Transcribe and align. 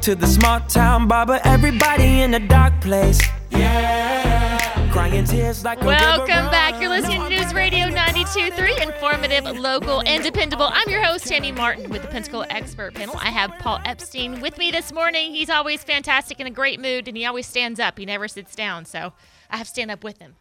Wall 0.00 0.04
to 0.04 0.14
the 0.14 0.26
small 0.26 0.60
town 0.60 1.08
barber, 1.08 1.40
everybody 1.44 2.22
in 2.22 2.32
a 2.32 2.48
dark 2.48 2.80
place. 2.80 3.20
Yeah, 3.50 4.90
crying 4.92 5.26
tears 5.26 5.62
like 5.62 5.82
Welcome 5.82 6.26
river 6.26 6.50
back. 6.50 6.80
You're 6.80 6.88
listening 6.88 7.20
to 7.20 7.28
News 7.28 7.52
Radio 7.52 7.88
92.3, 7.88 8.82
informative, 8.82 9.44
local, 9.58 10.02
and 10.06 10.24
dependable. 10.24 10.70
I'm 10.72 10.88
your 10.88 11.02
host, 11.04 11.26
Tammy 11.26 11.52
Martin, 11.52 11.90
with 11.90 12.00
the 12.00 12.08
Pensacola 12.08 12.46
Expert 12.48 12.94
Panel. 12.94 13.14
I 13.18 13.28
have 13.28 13.50
Paul 13.58 13.78
Epstein 13.84 14.40
with 14.40 14.56
me 14.56 14.70
this 14.70 14.90
morning. 14.90 15.32
He's 15.34 15.50
always 15.50 15.84
fantastic 15.84 16.40
in 16.40 16.46
a 16.46 16.50
great 16.50 16.80
mood, 16.80 17.06
and 17.06 17.14
he 17.14 17.26
always 17.26 17.46
stands 17.46 17.78
up. 17.78 17.98
He 17.98 18.06
never 18.06 18.26
sits 18.26 18.54
down, 18.54 18.86
so 18.86 19.12
I 19.50 19.58
have 19.58 19.66
to 19.66 19.70
stand 19.70 19.90
up 19.90 20.02
with 20.02 20.18
him. 20.18 20.36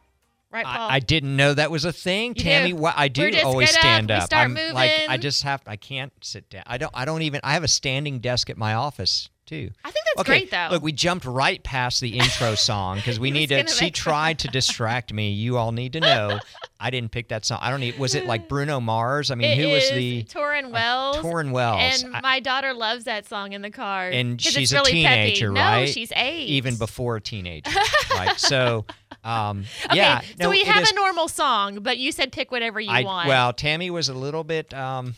Right, 0.51 0.65
Paul? 0.65 0.89
I, 0.89 0.95
I 0.95 0.99
didn't 0.99 1.35
know 1.35 1.53
that 1.53 1.69
was 1.69 1.83
a 1.83 1.91
thing, 1.91 2.29
You 2.29 2.43
Tammy. 2.43 2.71
do. 2.71 2.85
I 2.85 3.09
do 3.09 3.23
We're 3.23 3.43
always 3.43 3.69
get 3.71 3.75
up, 3.75 3.81
stand 3.81 4.07
we 4.09 4.15
up. 4.15 4.23
start 4.23 4.45
I'm 4.45 4.73
like 4.73 4.91
I 5.07 5.17
just 5.17 5.43
have 5.43 5.61
I 5.67 5.75
can't 5.75 6.11
sit 6.21 6.49
down. 6.49 6.63
I 6.65 6.79
don't 6.79 6.91
I 6.95 7.05
don't 7.05 7.21
even 7.21 7.41
I 7.43 7.53
have 7.53 7.63
a 7.63 7.67
standing 7.67 8.17
desk 8.19 8.49
at 8.49 8.57
my 8.57 8.73
office 8.73 9.29
too. 9.49 9.71
I 9.83 9.91
think 9.91 10.05
that's 10.05 10.21
okay, 10.21 10.39
great, 10.41 10.51
though. 10.51 10.67
Look, 10.71 10.83
we 10.83 10.91
jumped 10.91 11.25
right 11.25 11.61
past 11.63 11.99
the 12.01 12.17
intro 12.17 12.55
song 12.55 12.97
because 12.97 13.19
we 13.19 13.31
need 13.31 13.47
to. 13.49 13.67
She 13.67 13.89
tried 13.91 14.39
to 14.39 14.47
distract 14.51 15.11
me. 15.11 15.31
You 15.31 15.57
all 15.57 15.71
need 15.71 15.93
to 15.93 15.99
know. 15.99 16.39
I 16.79 16.91
didn't 16.91 17.11
pick 17.11 17.27
that 17.29 17.45
song. 17.45 17.59
I 17.61 17.69
don't 17.71 17.79
need. 17.81 17.97
Was 17.99 18.15
it 18.15 18.25
like 18.25 18.47
Bruno 18.47 18.79
Mars? 18.79 19.31
I 19.31 19.35
mean, 19.35 19.51
It 19.59 19.61
who 19.61 19.69
was 19.73 19.89
the 19.91 20.23
Torin 20.25 20.71
Wells? 20.71 21.17
Torin 21.17 21.51
Wells? 21.51 22.03
And 22.03 22.15
I- 22.15 22.21
my 22.21 22.39
daughter 22.39 22.73
loves 22.73 23.03
that 23.05 23.27
song 23.27 23.51
in 23.53 23.61
the 23.61 23.71
car. 23.71 24.07
And 24.09 24.39
she's 24.41 24.55
it's 24.55 24.73
really 24.73 24.91
a 24.91 24.93
teenager, 25.09 25.51
peppy. 25.51 25.59
right? 25.59 25.79
No, 25.81 25.85
she's 25.87 26.11
eight. 26.15 26.45
even 26.47 26.75
before 26.77 27.15
a 27.17 27.21
teenager, 27.21 27.71
right? 28.11 28.39
So, 28.39 28.85
um, 29.23 29.65
Okay, 29.87 29.97
yeah. 29.97 30.21
so 30.21 30.27
no, 30.39 30.49
we 30.49 30.61
have 30.63 30.83
is- 30.83 30.91
a 30.91 30.95
normal 30.95 31.27
song, 31.27 31.79
but 31.81 31.97
you 31.97 32.11
said 32.11 32.31
pick 32.31 32.51
whatever 32.51 32.79
you 32.79 32.91
I, 32.91 33.03
want. 33.03 33.27
Well, 33.27 33.51
Tammy 33.51 33.89
was 33.89 34.07
a 34.07 34.13
little 34.13 34.43
bit. 34.45 34.73
Um, 34.73 35.15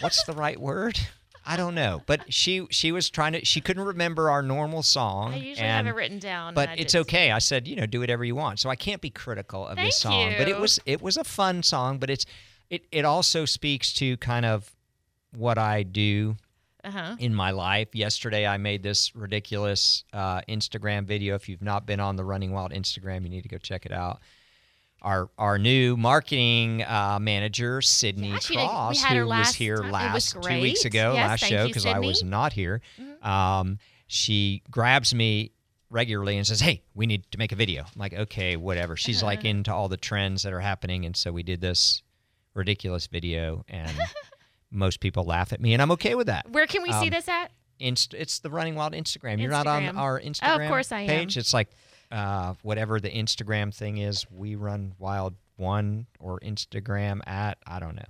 what's 0.00 0.22
the 0.24 0.32
right 0.32 0.60
word? 0.60 0.98
I 1.48 1.56
don't 1.56 1.74
know, 1.74 2.02
but 2.04 2.30
she 2.32 2.66
she 2.70 2.92
was 2.92 3.08
trying 3.08 3.32
to. 3.32 3.42
She 3.42 3.62
couldn't 3.62 3.82
remember 3.82 4.28
our 4.28 4.42
normal 4.42 4.82
song. 4.82 5.32
I 5.32 5.36
usually 5.36 5.66
and, 5.66 5.86
have 5.86 5.94
it 5.94 5.96
written 5.96 6.18
down. 6.18 6.52
But 6.52 6.68
it's 6.76 6.94
okay. 6.94 7.32
I 7.32 7.38
said, 7.38 7.66
you 7.66 7.74
know, 7.74 7.86
do 7.86 8.00
whatever 8.00 8.22
you 8.22 8.34
want. 8.34 8.60
So 8.60 8.68
I 8.68 8.76
can't 8.76 9.00
be 9.00 9.08
critical 9.08 9.66
of 9.66 9.76
this 9.76 10.02
Thank 10.02 10.14
song. 10.14 10.34
But 10.36 10.48
it 10.48 10.60
was 10.60 10.78
it 10.84 11.00
was 11.00 11.16
a 11.16 11.24
fun 11.24 11.62
song. 11.62 11.98
But 11.98 12.10
it's 12.10 12.26
it 12.68 12.84
it 12.92 13.06
also 13.06 13.46
speaks 13.46 13.94
to 13.94 14.18
kind 14.18 14.44
of 14.44 14.70
what 15.34 15.56
I 15.56 15.84
do 15.84 16.36
Uh-huh. 16.84 17.16
in 17.18 17.34
my 17.34 17.50
life. 17.50 17.94
Yesterday, 17.94 18.46
I 18.46 18.58
made 18.58 18.82
this 18.82 19.16
ridiculous 19.16 20.04
uh, 20.12 20.42
Instagram 20.48 21.06
video. 21.06 21.34
If 21.34 21.48
you've 21.48 21.62
not 21.62 21.86
been 21.86 21.98
on 22.00 22.16
the 22.16 22.24
Running 22.24 22.52
Wild 22.52 22.72
Instagram, 22.72 23.22
you 23.22 23.30
need 23.30 23.42
to 23.42 23.48
go 23.48 23.58
check 23.58 23.86
it 23.86 23.92
out. 23.92 24.20
Our 25.00 25.30
our 25.38 25.58
new 25.58 25.96
marketing 25.96 26.82
uh, 26.82 27.18
manager, 27.20 27.80
Sydney 27.82 28.30
Yeah, 28.30 28.38
did- 28.40 28.56
Cross, 28.56 29.04
who 29.04 29.26
was 29.28 29.54
here 29.54 29.76
time. 29.78 29.92
Last 29.92 30.36
two 30.42 30.60
weeks 30.60 30.84
ago, 30.84 31.12
Yes, 31.14 31.28
last 31.28 31.44
show, 31.44 31.66
because 31.66 31.86
I 31.86 32.00
was 32.00 32.24
not 32.24 32.52
here. 32.52 32.80
Mm-hmm. 33.00 33.28
Um, 33.28 33.78
she 34.08 34.62
grabs 34.70 35.14
me 35.14 35.52
regularly 35.90 36.36
and 36.36 36.44
says, 36.46 36.60
"Hey, 36.60 36.82
we 36.94 37.06
need 37.06 37.30
to 37.30 37.38
make 37.38 37.52
a 37.52 37.56
video." 37.56 37.82
I'm 37.82 37.88
like, 37.96 38.12
"Okay, 38.12 38.56
whatever." 38.56 38.96
She's 38.96 39.22
like 39.22 39.44
into 39.44 39.72
all 39.72 39.88
the 39.88 39.96
trends 39.96 40.42
that 40.42 40.52
are 40.52 40.60
happening, 40.60 41.04
and 41.04 41.16
so 41.16 41.30
we 41.30 41.44
did 41.44 41.60
this 41.60 42.02
ridiculous 42.54 43.06
video, 43.06 43.64
and 43.68 43.92
most 44.72 44.98
people 44.98 45.22
laugh 45.24 45.52
at 45.52 45.60
me, 45.60 45.74
and 45.74 45.80
I'm 45.80 45.92
okay 45.92 46.16
with 46.16 46.26
that. 46.26 46.50
Where 46.50 46.66
can 46.66 46.82
we 46.82 46.90
see 46.90 46.98
Um, 47.06 47.10
this 47.10 47.28
at? 47.28 47.52
Inst- 47.78 48.14
it's 48.14 48.40
the 48.40 48.50
Running 48.50 48.74
Wild 48.74 48.94
Instagram. 48.94 49.40
You're 49.40 49.52
not 49.52 49.68
on 49.68 49.96
our 49.96 50.18
Instagram. 50.20 50.24
Oh, 50.24 50.58
Instagram 50.58 50.62
of 50.64 50.68
course 50.68 50.90
I 50.92 51.00
am. 51.02 51.06
page. 51.06 51.36
It's 51.36 51.54
like 51.54 51.68
uh, 52.10 52.54
whatever 52.62 53.00
the 53.00 53.10
Instagram 53.10 53.74
thing 53.74 53.98
is. 53.98 54.26
We 54.30 54.54
run 54.56 54.94
Wild 54.98 55.34
One 55.56 56.06
or 56.20 56.38
Instagram 56.40 57.20
at 57.26 57.58
I 57.66 57.80
don't 57.80 57.96
know. 57.96 58.02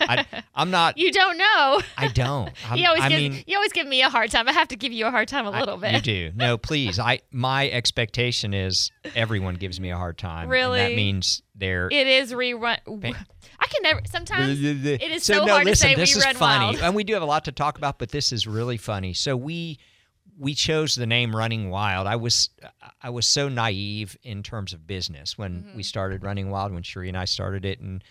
I, 0.00 0.26
I'm 0.54 0.70
not. 0.70 0.98
You 0.98 1.10
don't 1.10 1.38
know. 1.38 1.80
I 1.96 2.08
don't. 2.12 2.50
I'm, 2.70 2.78
you 2.78 2.86
always 2.86 3.02
I 3.02 3.08
give 3.08 3.18
mean, 3.18 3.44
you 3.46 3.56
always 3.56 3.72
give 3.72 3.86
me 3.86 4.02
a 4.02 4.10
hard 4.10 4.30
time. 4.30 4.48
I 4.48 4.52
have 4.52 4.68
to 4.68 4.76
give 4.76 4.92
you 4.92 5.06
a 5.06 5.10
hard 5.10 5.28
time 5.28 5.46
a 5.46 5.50
I- 5.50 5.60
little 5.60 5.76
bit. 5.78 5.92
You 5.94 6.00
do. 6.00 6.32
No, 6.34 6.58
please. 6.58 6.98
I 6.98 7.20
my 7.30 7.68
expectation 7.70 8.52
is 8.54 8.90
everyone 9.14 9.54
gives 9.54 9.80
me 9.80 9.90
a 9.90 9.96
hard 9.96 10.18
time. 10.18 10.42
and 10.42 10.50
Really? 10.50 10.78
that 10.80 10.94
means 10.94 11.42
they're. 11.54 11.88
It 11.90 12.06
is 12.06 12.32
rerun. 12.32 12.78
Ba- 12.86 13.26
I 13.58 13.66
can 13.68 13.82
never. 13.82 14.00
Sometimes 14.10 14.60
it 14.62 15.02
is 15.02 15.22
so, 15.24 15.44
no, 15.44 15.52
hard 15.52 15.64
listen, 15.64 15.90
to 15.90 15.94
say 15.94 16.00
this 16.00 16.14
we 16.14 16.18
is 16.18 16.24
run 16.26 16.34
funny, 16.34 16.64
wild. 16.66 16.78
and 16.80 16.94
we 16.94 17.04
do 17.04 17.14
have 17.14 17.22
a 17.22 17.26
lot 17.26 17.44
to 17.46 17.52
talk 17.52 17.78
about, 17.78 17.98
but 17.98 18.10
this 18.10 18.32
is 18.32 18.46
really 18.46 18.76
funny. 18.76 19.14
So 19.14 19.36
we 19.36 19.78
we 20.38 20.54
chose 20.54 20.94
the 20.94 21.06
name 21.06 21.34
Running 21.36 21.70
Wild. 21.70 22.06
I 22.06 22.16
was 22.16 22.50
I 23.02 23.10
was 23.10 23.26
so 23.26 23.48
naive 23.48 24.16
in 24.22 24.42
terms 24.42 24.72
of 24.72 24.86
business 24.86 25.36
when 25.36 25.62
Mm-hmm. 25.64 25.76
we 25.76 25.82
started 25.82 26.22
Running 26.22 26.50
Wild. 26.50 26.72
When 26.72 26.82
Sheree 26.82 27.08
and 27.08 27.16
I 27.16 27.24
started 27.26 27.64
it 27.64 27.80
in 27.80 28.02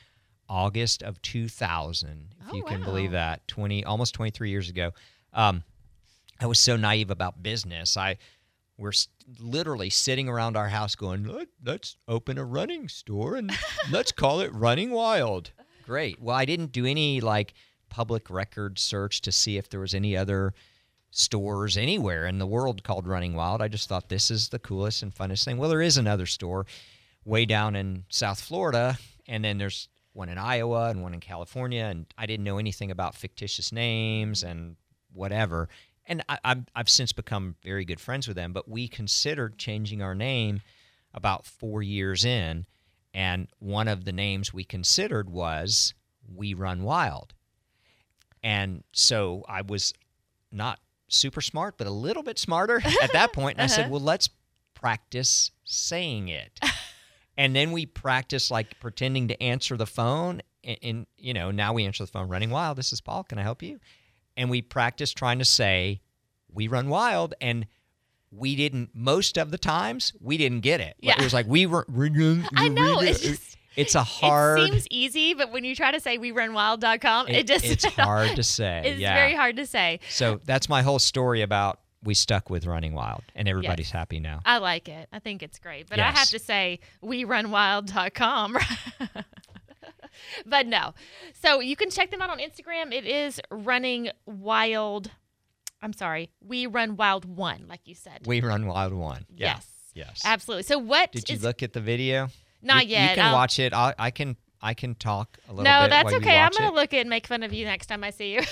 August 0.49 1.01
of 1.03 1.21
2000, 1.21 2.35
if 2.39 2.47
Oh, 2.51 2.55
you 2.55 2.63
can 2.63 2.81
wow. 2.81 2.85
believe 2.85 3.11
that, 3.11 3.47
20 3.47 3.83
almost 3.85 4.13
23 4.13 4.49
years 4.49 4.69
ago. 4.69 4.91
Um, 5.33 5.63
I 6.39 6.45
was 6.45 6.59
so 6.59 6.75
naive 6.75 7.09
about 7.09 7.41
business. 7.41 7.95
I 7.97 8.17
we're 8.77 8.91
literally 9.39 9.89
sitting 9.91 10.27
around 10.27 10.57
our 10.57 10.69
house 10.69 10.95
going, 10.95 11.23
Let, 11.25 11.47
let's 11.63 11.97
open 12.07 12.37
a 12.37 12.43
running 12.43 12.87
store 12.89 13.35
and 13.35 13.51
let's 13.91 14.11
call 14.11 14.39
it 14.41 14.51
Running 14.53 14.91
Wild. 14.91 15.51
Great. 15.85 16.19
Well, 16.21 16.35
I 16.35 16.45
didn't 16.45 16.71
do 16.71 16.85
any 16.85 17.21
like 17.21 17.53
public 17.89 18.29
record 18.29 18.79
search 18.79 19.21
to 19.21 19.31
see 19.31 19.57
if 19.57 19.69
there 19.69 19.79
was 19.79 19.93
any 19.93 20.15
other 20.17 20.53
stores 21.11 21.77
anywhere 21.77 22.25
in 22.25 22.39
the 22.39 22.47
world 22.47 22.83
called 22.83 23.05
Running 23.05 23.35
Wild. 23.35 23.61
I 23.61 23.67
just 23.67 23.87
thought 23.87 24.09
this 24.09 24.31
is 24.31 24.49
the 24.49 24.59
coolest 24.59 25.03
and 25.03 25.13
funnest 25.13 25.43
thing. 25.43 25.57
Well, 25.57 25.69
there 25.69 25.81
is 25.81 25.97
another 25.97 26.25
store 26.25 26.65
way 27.25 27.45
down 27.45 27.75
in 27.75 28.05
South 28.09 28.39
Florida, 28.39 28.97
and 29.27 29.43
then 29.43 29.57
there's 29.57 29.89
one 30.13 30.29
in 30.29 30.37
Iowa 30.37 30.89
and 30.89 31.03
one 31.03 31.13
in 31.13 31.19
California, 31.19 31.83
and 31.83 32.05
I 32.17 32.25
didn't 32.25 32.45
know 32.45 32.57
anything 32.57 32.91
about 32.91 33.15
fictitious 33.15 33.71
names 33.71 34.43
and 34.43 34.77
whatever. 35.13 35.69
And 36.05 36.23
I, 36.27 36.39
I've, 36.43 36.63
I've 36.75 36.89
since 36.89 37.11
become 37.11 37.55
very 37.61 37.85
good 37.85 37.99
friends 37.99 38.27
with 38.27 38.35
them, 38.35 38.53
but 38.53 38.67
we 38.67 38.87
considered 38.87 39.57
changing 39.57 40.01
our 40.01 40.15
name 40.15 40.61
about 41.13 41.45
four 41.45 41.83
years 41.83 42.25
in, 42.25 42.65
and 43.13 43.47
one 43.59 43.87
of 43.87 44.05
the 44.05 44.13
names 44.13 44.53
we 44.53 44.63
considered 44.63 45.29
was 45.29 45.93
We 46.33 46.53
Run 46.53 46.83
Wild. 46.83 47.33
And 48.41 48.83
so 48.93 49.43
I 49.47 49.61
was 49.61 49.93
not 50.51 50.79
super 51.13 51.41
smart, 51.41 51.77
but 51.77 51.87
a 51.87 51.91
little 51.91 52.23
bit 52.23 52.39
smarter 52.39 52.81
at 53.01 53.13
that 53.13 53.33
point. 53.33 53.57
And 53.57 53.63
I 53.63 53.67
said, 53.67 53.81
uh-huh. 53.81 53.91
well, 53.91 54.01
let's 54.01 54.29
practice 54.73 55.51
saying 55.63 56.29
it. 56.29 56.59
and 57.37 57.55
then 57.55 57.71
we 57.71 57.85
practice 57.85 58.51
like 58.51 58.79
pretending 58.79 59.27
to 59.29 59.41
answer 59.41 59.77
the 59.77 59.85
phone. 59.85 60.41
And, 60.63 60.77
and, 60.81 61.07
you 61.17 61.33
know, 61.33 61.51
now 61.51 61.73
we 61.73 61.85
answer 61.85 62.03
the 62.03 62.11
phone 62.11 62.27
running 62.27 62.49
wild. 62.49 62.77
This 62.77 62.93
is 62.93 63.01
Paul. 63.01 63.23
Can 63.23 63.37
I 63.37 63.43
help 63.43 63.61
you? 63.61 63.79
And 64.37 64.49
we 64.49 64.61
practice 64.61 65.13
trying 65.13 65.39
to 65.39 65.45
say, 65.45 66.01
we 66.51 66.67
run 66.67 66.89
wild. 66.89 67.33
And 67.41 67.67
we 68.31 68.55
didn't, 68.55 68.91
most 68.93 69.37
of 69.37 69.51
the 69.51 69.57
times, 69.57 70.13
we 70.19 70.37
didn't 70.37 70.61
get 70.61 70.79
it. 70.79 70.95
Yeah. 70.99 71.15
It 71.19 71.23
was 71.23 71.33
like, 71.33 71.47
we 71.47 71.65
were, 71.65 71.85
I 72.55 72.69
know. 72.69 73.01
It's 73.01 73.19
just. 73.21 73.57
It's 73.75 73.95
a 73.95 74.03
hard, 74.03 74.59
It 74.59 74.71
seems 74.71 74.87
easy, 74.89 75.33
but 75.33 75.51
when 75.51 75.63
you 75.63 75.75
try 75.75 75.91
to 75.91 75.99
say 75.99 76.17
we 76.17 76.31
run 76.31 76.53
wild.com, 76.53 77.27
it, 77.27 77.35
it- 77.35 77.47
just 77.47 77.65
it's 77.65 77.85
hard 77.95 78.35
to 78.35 78.43
say. 78.43 78.81
It's 78.85 78.99
yeah. 78.99 79.13
very 79.13 79.33
hard 79.33 79.55
to 79.57 79.65
say. 79.65 79.99
So 80.09 80.39
that's 80.45 80.67
my 80.69 80.81
whole 80.81 80.99
story 80.99 81.41
about 81.41 81.79
we 82.03 82.13
stuck 82.15 82.49
with 82.49 82.65
running 82.65 82.93
wild 82.93 83.21
and 83.35 83.47
everybody's 83.47 83.91
happy 83.91 84.19
now. 84.19 84.39
I 84.43 84.57
like 84.57 84.89
it. 84.89 85.07
I 85.13 85.19
think 85.19 85.43
it's 85.43 85.59
great. 85.59 85.87
But 85.87 85.99
I 85.99 86.09
have 86.11 86.29
to 86.29 86.39
say 86.39 86.79
we 87.01 87.25
run 87.25 87.51
wild.com. 87.51 88.57
but 90.45 90.67
no. 90.67 90.93
So 91.41 91.59
you 91.59 91.75
can 91.75 91.89
check 91.89 92.11
them 92.11 92.21
out 92.21 92.29
on 92.29 92.39
Instagram. 92.39 92.91
It 92.91 93.05
is 93.05 93.39
running 93.51 94.09
wild. 94.25 95.11
I'm 95.81 95.93
sorry. 95.93 96.31
We 96.43 96.65
run 96.65 96.95
wild 96.95 97.25
one, 97.25 97.65
like 97.67 97.81
you 97.85 97.95
said. 97.95 98.21
We 98.25 98.41
run 98.41 98.65
wild 98.65 98.93
one. 98.93 99.25
Yeah. 99.35 99.55
Yes. 99.55 99.67
Yes. 99.93 100.21
Absolutely. 100.25 100.63
So 100.63 100.77
what 100.79 101.11
Did 101.11 101.29
you 101.29 101.35
is- 101.35 101.43
look 101.43 101.61
at 101.63 101.73
the 101.73 101.81
video? 101.81 102.29
Not 102.61 102.85
you, 102.87 102.93
yet. 102.93 103.09
You 103.11 103.15
can 103.15 103.25
I'll- 103.27 103.33
watch 103.33 103.59
it. 103.59 103.73
I, 103.73 103.93
I 103.97 104.11
can 104.11 104.35
I 104.61 104.73
can 104.75 104.93
talk 104.95 105.37
a 105.47 105.51
little 105.51 105.63
No, 105.63 105.81
bit. 105.81 105.89
that's 105.89 106.13
okay. 106.13 106.37
I'm 106.37 106.51
gonna 106.55 106.69
it. 106.71 106.75
look 106.75 106.93
at 106.93 106.99
and 107.01 107.09
make 107.09 107.25
fun 107.27 107.41
of 107.43 107.51
you 107.53 107.65
next 107.65 107.87
time 107.87 108.03
I 108.03 108.09
see 108.11 108.33
you. 108.33 108.41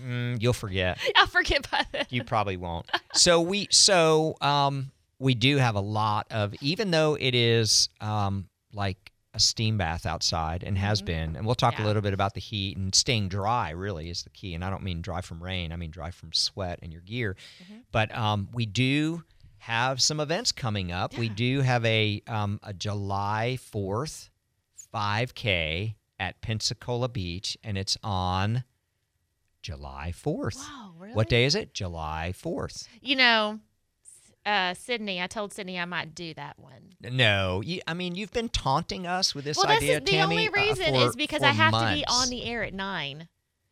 Mm, 0.00 0.40
you'll 0.40 0.52
forget. 0.52 0.96
I'll 1.16 1.26
forget 1.26 1.68
by 1.72 1.84
then. 1.90 2.06
You 2.10 2.22
probably 2.22 2.56
won't. 2.56 2.86
So 3.14 3.40
we 3.40 3.66
so 3.72 4.36
um 4.40 4.92
we 5.18 5.34
do 5.34 5.56
have 5.56 5.74
a 5.74 5.80
lot 5.80 6.28
of 6.30 6.54
even 6.60 6.92
though 6.92 7.16
it 7.18 7.34
is 7.34 7.88
um 8.00 8.48
like 8.72 9.10
a 9.34 9.40
steam 9.40 9.76
bath 9.76 10.06
outside 10.06 10.62
and 10.62 10.78
has 10.78 11.02
been 11.02 11.34
and 11.34 11.44
we'll 11.44 11.56
talk 11.56 11.74
Mm-hmm. 11.74 11.82
Yeah. 11.82 11.86
a 11.86 11.88
little 11.88 12.02
bit 12.02 12.14
about 12.14 12.34
the 12.34 12.40
heat 12.40 12.76
and 12.76 12.94
staying 12.94 13.28
dry 13.28 13.70
really 13.70 14.08
is 14.08 14.22
the 14.22 14.30
key 14.30 14.54
and 14.54 14.64
I 14.64 14.70
don't 14.70 14.84
mean 14.84 15.02
dry 15.02 15.20
from 15.20 15.42
rain 15.42 15.72
I 15.72 15.76
mean 15.76 15.90
dry 15.90 16.12
from 16.12 16.32
sweat 16.32 16.78
and 16.80 16.92
your 16.92 17.02
gear 17.02 17.34
Mm-hmm. 17.64 17.78
but 17.90 18.16
um 18.16 18.48
we 18.52 18.66
do 18.66 19.24
have 19.68 20.00
some 20.00 20.18
events 20.20 20.50
coming 20.52 20.90
up 20.90 21.16
we 21.18 21.28
do 21.28 21.60
have 21.60 21.84
a 21.84 22.22
um 22.26 22.58
a 22.62 22.72
July 22.72 23.58
4th 23.72 24.30
5k 24.94 25.94
at 26.18 26.40
Pensacola 26.40 27.08
Beach 27.08 27.56
and 27.62 27.76
it's 27.76 27.96
on 28.02 28.64
July 29.62 30.12
4th 30.16 30.56
Wow, 30.56 30.92
really? 30.98 31.14
what 31.14 31.28
day 31.28 31.44
is 31.44 31.54
it? 31.54 31.74
July 31.74 32.32
4th. 32.34 32.86
You 33.02 33.16
know, 33.16 33.58
uh, 34.46 34.72
Sydney. 34.74 35.20
I 35.20 35.26
told 35.26 35.52
Sydney 35.52 35.78
I 35.78 35.84
might 35.84 36.14
do 36.14 36.32
that 36.34 36.58
one. 36.58 36.94
No, 37.02 37.60
you, 37.60 37.80
I 37.86 37.92
mean, 37.92 38.14
you've 38.14 38.32
been 38.32 38.48
taunting 38.48 39.06
us 39.06 39.34
with 39.34 39.44
this 39.44 39.58
well, 39.58 39.66
this 39.66 39.78
idea, 39.78 39.98
is 39.98 40.04
the 40.04 40.10
Tammy. 40.12 40.22
only 40.22 40.48
uh, 40.48 40.52
reason 40.52 40.94
for- 40.94 41.08
is 41.08 41.16
because 41.16 41.42
I 41.42 41.48
have 41.50 41.74
to 41.74 41.94
be 41.94 42.04
on 42.06 42.30
the 42.30 42.44
air 42.44 42.62
at 42.64 42.72
nine. 42.72 43.28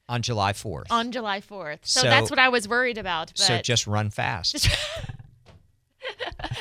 on 0.09 0.21
July 0.23 0.53
4th. 0.53 0.87
on 0.91 1.13
July 1.13 1.41
4th. 1.41 1.79
So, 1.83 2.01
So- 2.03 2.09
that's 2.09 2.29
what 2.31 2.39
I 2.39 2.49
was 2.51 2.69
worried 2.69 2.99
about. 2.99 3.29
But 3.29 3.39
so 3.39 3.59
just 3.63 3.87
run 3.87 4.11
fast. 4.11 4.69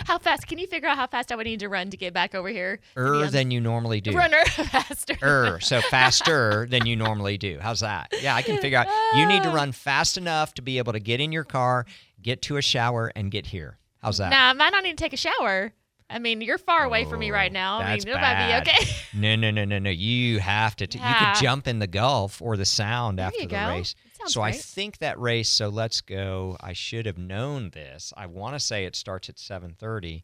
how 0.06 0.18
fast? 0.19 0.48
Can 0.48 0.57
you 0.57 0.68
figure 0.68 0.88
out 0.88 0.98
how 0.98 1.07
fast 1.07 1.31
I 1.31 1.36
would 1.36 1.46
need 1.46 1.60
to 1.62 1.69
run 1.69 1.90
to 1.90 1.98
get 1.98 2.13
back 2.13 2.34
over 2.36 2.48
here? 2.50 2.80
Er 2.98 3.28
than 3.30 3.52
you 3.52 3.60
normally 3.60 4.02
do. 4.02 4.12
runner 4.12 4.44
faster. 4.46 5.18
Er, 5.24 5.60
so 5.62 5.81
faster 5.81 6.68
than 6.69 6.86
you 6.86 6.96
normally 6.96 7.38
do. 7.38 7.60
How's 7.62 7.81
that? 7.81 8.13
Yeah, 8.22 8.36
I 8.36 8.42
can 8.42 8.57
figure 8.60 8.78
out. 8.80 8.88
You 9.16 9.25
need 9.25 9.44
to 9.44 9.50
run 9.50 9.72
fast 9.72 10.18
enough 10.18 10.54
to 10.56 10.62
be 10.62 10.78
able 10.78 10.94
to 10.94 11.00
get 11.00 11.19
in 11.19 11.31
your 11.31 11.44
car, 11.44 11.86
get 12.22 12.42
to 12.44 12.57
a 12.57 12.62
shower, 12.62 13.12
and 13.16 13.31
get 13.31 13.48
here. 13.48 13.78
How's 14.02 14.18
that? 14.19 14.30
Now, 14.30 14.50
I 14.50 14.54
might 14.54 14.69
not 14.72 14.84
need 14.84 14.98
to 14.98 15.04
take 15.04 15.13
a 15.13 15.18
shower. 15.18 15.74
I 16.07 16.19
mean, 16.19 16.42
you're 16.42 16.60
far 16.60 16.84
away 16.84 17.06
from 17.06 17.19
me 17.19 17.31
right 17.31 17.50
Oh, 17.50 17.54
now. 17.54 17.80
I 17.80 17.96
mean, 17.96 18.07
it 18.07 18.13
might 18.13 18.22
bad. 18.22 18.63
be 18.63 18.69
okay. 18.72 18.92
No, 19.16 19.36
no, 19.36 19.50
no, 19.50 19.66
no, 19.66 19.80
no. 19.80 19.90
You 19.90 20.40
have 20.40 20.75
to. 20.75 20.86
T- 20.86 21.00
You 21.00 21.04
Yeah. 21.04 21.34
could 21.34 21.42
jump 21.42 21.68
in 21.68 21.80
the 21.80 21.88
Gulf 21.88 22.44
or 22.44 22.57
the 22.57 22.66
Sound 22.66 23.18
There 23.18 23.25
after 23.25 23.40
you 23.40 23.48
the 23.48 23.56
go. 23.56 23.68
race. 23.69 23.96
Sounds 24.25 24.33
So 24.33 24.42
I 24.42 24.51
think 24.51 24.98
that 25.00 25.19
race. 25.19 25.50
So 25.50 25.69
let's 25.69 26.01
go. 26.01 26.57
I 26.62 26.74
should 26.74 27.06
have 27.06 27.18
known 27.18 27.69
this. 27.72 28.13
I 28.18 28.25
want 28.25 28.56
to 28.56 28.60
say 28.60 28.86
it 28.86 28.95
starts 28.95 29.30
at 29.30 29.39
seven 29.39 29.75
thirty. 29.77 30.24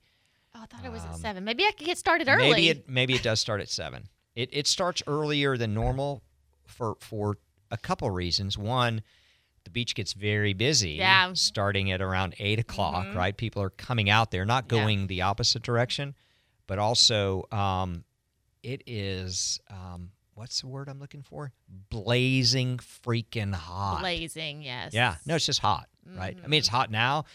Oh, 0.53 0.59
I 0.63 0.65
thought 0.65 0.83
it 0.85 0.91
was 0.91 1.03
at 1.03 1.13
Um, 1.13 1.19
seven. 1.21 1.43
Maybe 1.43 1.63
I 1.65 1.71
could 1.71 1.85
get 1.85 1.97
started 1.97 2.27
early. 2.27 2.49
Maybe 2.51 2.69
it 2.69 2.89
maybe 2.89 3.13
it 3.13 3.23
does 3.23 3.39
start 3.39 3.61
at 3.61 3.69
seven. 3.69 4.09
It 4.35 4.49
it 4.51 4.67
starts 4.67 5.01
earlier 5.07 5.57
than 5.57 5.73
normal 5.73 6.23
for 6.65 6.95
for 6.99 7.37
a 7.69 7.77
couple 7.77 8.09
reasons. 8.11 8.57
One, 8.57 9.01
the 9.63 9.69
beach 9.69 9.95
gets 9.95 10.13
very 10.13 10.53
busy. 10.53 10.91
Yeah. 10.91 11.31
Starting 11.33 11.91
at 11.91 12.01
around 12.01 12.35
eight 12.39 12.59
o'clock, 12.59 13.05
Mhm. 13.07 13.15
right? 13.15 13.35
People 13.37 13.61
are 13.61 13.69
coming 13.69 14.09
out 14.09 14.31
there, 14.31 14.43
not 14.45 14.65
Yeah. 14.65 14.69
going 14.69 15.07
the 15.07 15.21
opposite 15.21 15.61
direction, 15.63 16.15
but 16.67 16.79
also 16.79 17.47
um, 17.51 18.03
it 18.63 18.83
is 18.85 19.59
um, 19.69 20.11
what's 20.33 20.61
the 20.61 20.67
word 20.67 20.89
I'm 20.89 20.99
looking 20.99 21.23
for? 21.23 21.51
Blazing 21.89 22.77
freaking 22.77 23.53
hot. 23.53 23.99
blazing. 24.01 24.61
Yes. 24.61 24.93
Yeah. 24.93 25.15
No, 25.25 25.35
it's 25.35 25.45
just 25.45 25.59
hot, 25.59 25.87
right? 26.17 26.37
I 26.43 26.47
mean, 26.47 26.59
it's 26.59 26.67
hot 26.67 26.91
now. 26.91 27.25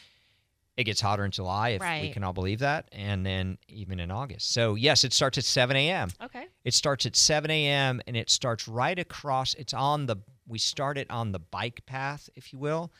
It 0.76 0.84
gets 0.84 1.00
hotter 1.00 1.24
in 1.24 1.30
July, 1.30 1.70
if 1.70 1.80
we 1.80 2.10
can 2.12 2.22
all 2.22 2.34
believe 2.34 2.58
that, 2.58 2.88
and 2.92 3.24
then 3.24 3.56
even 3.68 3.98
in 3.98 4.10
August. 4.10 4.52
So 4.52 4.74
yes, 4.74 5.04
it 5.04 5.14
starts 5.14 5.38
at 5.38 5.44
7 5.44 5.74
a.m. 5.74 6.10
Okay. 6.22 6.44
It 6.64 6.74
starts 6.74 7.06
at 7.06 7.16
7 7.16 7.50
a.m. 7.50 8.02
and 8.06 8.14
it 8.14 8.28
starts 8.28 8.68
right 8.68 8.98
across. 8.98 9.54
It's 9.54 9.72
on 9.72 10.04
the. 10.06 10.16
We 10.46 10.58
start 10.58 10.98
it 10.98 11.10
on 11.10 11.32
the 11.32 11.38
bike 11.38 11.86
path, 11.86 12.28
if 12.36 12.52
you 12.52 12.58
will, 12.58 12.92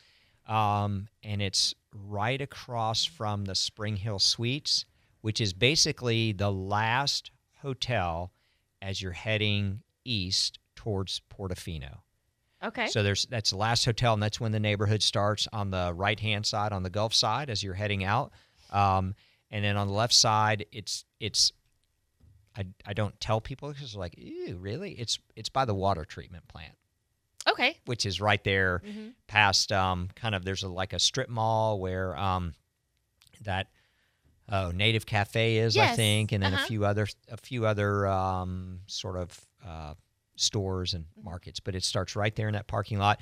um, 0.47 1.07
and 1.23 1.41
it's 1.41 1.75
right 1.93 2.41
across 2.41 3.05
from 3.05 3.45
the 3.45 3.55
Spring 3.55 3.95
Hill 3.95 4.19
Suites, 4.19 4.85
which 5.21 5.39
is 5.39 5.53
basically 5.53 6.31
the 6.31 6.51
last 6.51 7.29
hotel 7.61 8.31
as 8.81 9.01
you're 9.01 9.11
heading 9.11 9.81
east 10.09 10.59
towards 10.75 11.21
Portofino. 11.29 11.99
Okay. 12.63 12.87
So 12.87 13.03
there's 13.03 13.25
that's 13.25 13.51
the 13.51 13.57
last 13.57 13.85
hotel, 13.85 14.13
and 14.13 14.23
that's 14.23 14.39
when 14.39 14.51
the 14.51 14.59
neighborhood 14.59 15.03
starts 15.03 15.47
on 15.53 15.69
the 15.69 15.93
right 15.93 16.19
hand 16.19 16.45
side, 16.45 16.71
on 16.71 16.81
the 16.83 16.89
Gulf 16.89 17.13
side, 17.13 17.49
as 17.49 17.61
you're 17.61 17.75
heading 17.75 18.03
out. 18.03 18.31
Um, 18.71 19.13
and 19.51 19.63
then 19.63 19.77
on 19.77 19.87
the 19.87 19.93
left 19.93 20.13
side, 20.13 20.65
it's 20.71 21.05
it's. 21.19 21.51
I, 22.55 22.65
I 22.87 22.93
don't 22.93 23.19
tell 23.19 23.39
people 23.39 23.69
because 23.71 23.93
they're 23.93 23.99
like, 23.99 24.15
ew, 24.17 24.57
really? 24.57 24.93
It's 24.93 25.19
it's 25.35 25.49
by 25.49 25.65
the 25.65 25.75
water 25.75 26.03
treatment 26.05 26.47
plant, 26.47 26.73
okay. 27.47 27.77
which 27.85 28.03
is 28.07 28.19
right 28.19 28.43
there 28.43 28.81
Mhm. 28.83 29.13
past 29.27 29.71
um, 29.71 30.09
kind 30.15 30.33
of 30.33 30.43
there's 30.43 30.63
a, 30.63 30.67
like 30.67 30.93
a 30.93 30.99
strip 30.99 31.29
mall 31.29 31.79
where 31.79 32.17
um, 32.17 32.55
that 33.43 33.67
oh 34.49 34.71
Native 34.71 35.05
Cafe 35.05 35.57
is 35.57 35.77
I 35.77 35.95
think, 35.95 36.31
and 36.31 36.41
then 36.41 36.55
uh-huh. 36.55 36.63
a 36.63 36.67
few 36.67 36.83
other 36.83 37.05
a 37.29 37.37
few 37.37 37.67
other 37.67 38.07
um, 38.07 38.79
sort 38.87 39.17
of 39.17 39.39
uh, 39.67 39.93
stores 40.35 40.93
and 40.93 41.05
Mm-hmm. 41.05 41.25
markets. 41.25 41.59
But 41.59 41.75
it 41.75 41.83
starts 41.83 42.15
right 42.15 42.35
there 42.35 42.47
in 42.47 42.53
that 42.53 42.67
parking 42.67 42.97
lot. 42.99 43.19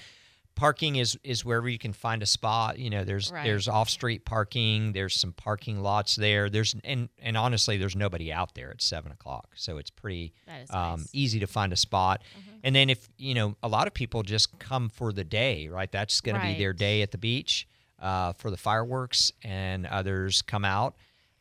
Parking 0.56 0.96
is 0.96 1.18
is 1.22 1.44
wherever 1.44 1.68
you 1.68 1.78
can 1.78 1.92
find 1.92 2.24
a 2.24 2.26
spot. 2.26 2.80
You 2.80 2.90
know, 2.90 3.04
there's 3.04 3.30
Right. 3.30 3.44
there's 3.44 3.68
off 3.68 3.90
street 3.90 4.24
parking. 4.24 4.94
There's 4.94 5.14
some 5.14 5.34
parking 5.34 5.82
lots 5.82 6.16
there. 6.16 6.50
There's 6.50 6.74
and 6.86 7.10
and 7.22 7.36
honestly, 7.36 7.76
there's 7.78 7.96
nobody 7.96 8.32
out 8.32 8.56
there 8.56 8.72
at 8.72 8.82
seven 8.82 9.12
o'clock, 9.12 9.50
so 9.56 9.78
it's 9.78 9.90
pretty 9.90 10.32
um, 10.48 10.54
nice. 10.56 10.68
Mm-hmm. 10.70 11.02
easy 11.12 11.40
to 11.42 11.48
find 11.48 11.74
a 11.74 11.76
spot. 11.76 12.22
And 12.64 12.74
then 12.74 12.90
if 12.90 13.10
you 13.18 13.34
know, 13.34 13.58
a 13.62 13.68
lot 13.68 13.86
of 13.88 13.94
people 13.94 14.24
just 14.24 14.58
come 14.60 14.88
for 14.88 15.12
the 15.12 15.26
day, 15.26 15.68
right? 15.68 15.92
That's 15.92 16.22
going 16.22 16.40
to 16.40 16.48
be 16.48 16.58
their 16.58 16.72
day 16.74 17.02
at 17.02 17.12
the 17.12 17.18
beach 17.18 17.68
uh, 18.00 18.32
for 18.34 18.50
the 18.50 18.58
fireworks, 18.58 19.34
and 19.44 19.86
others 19.86 20.42
come 20.42 20.64
out, 20.64 20.96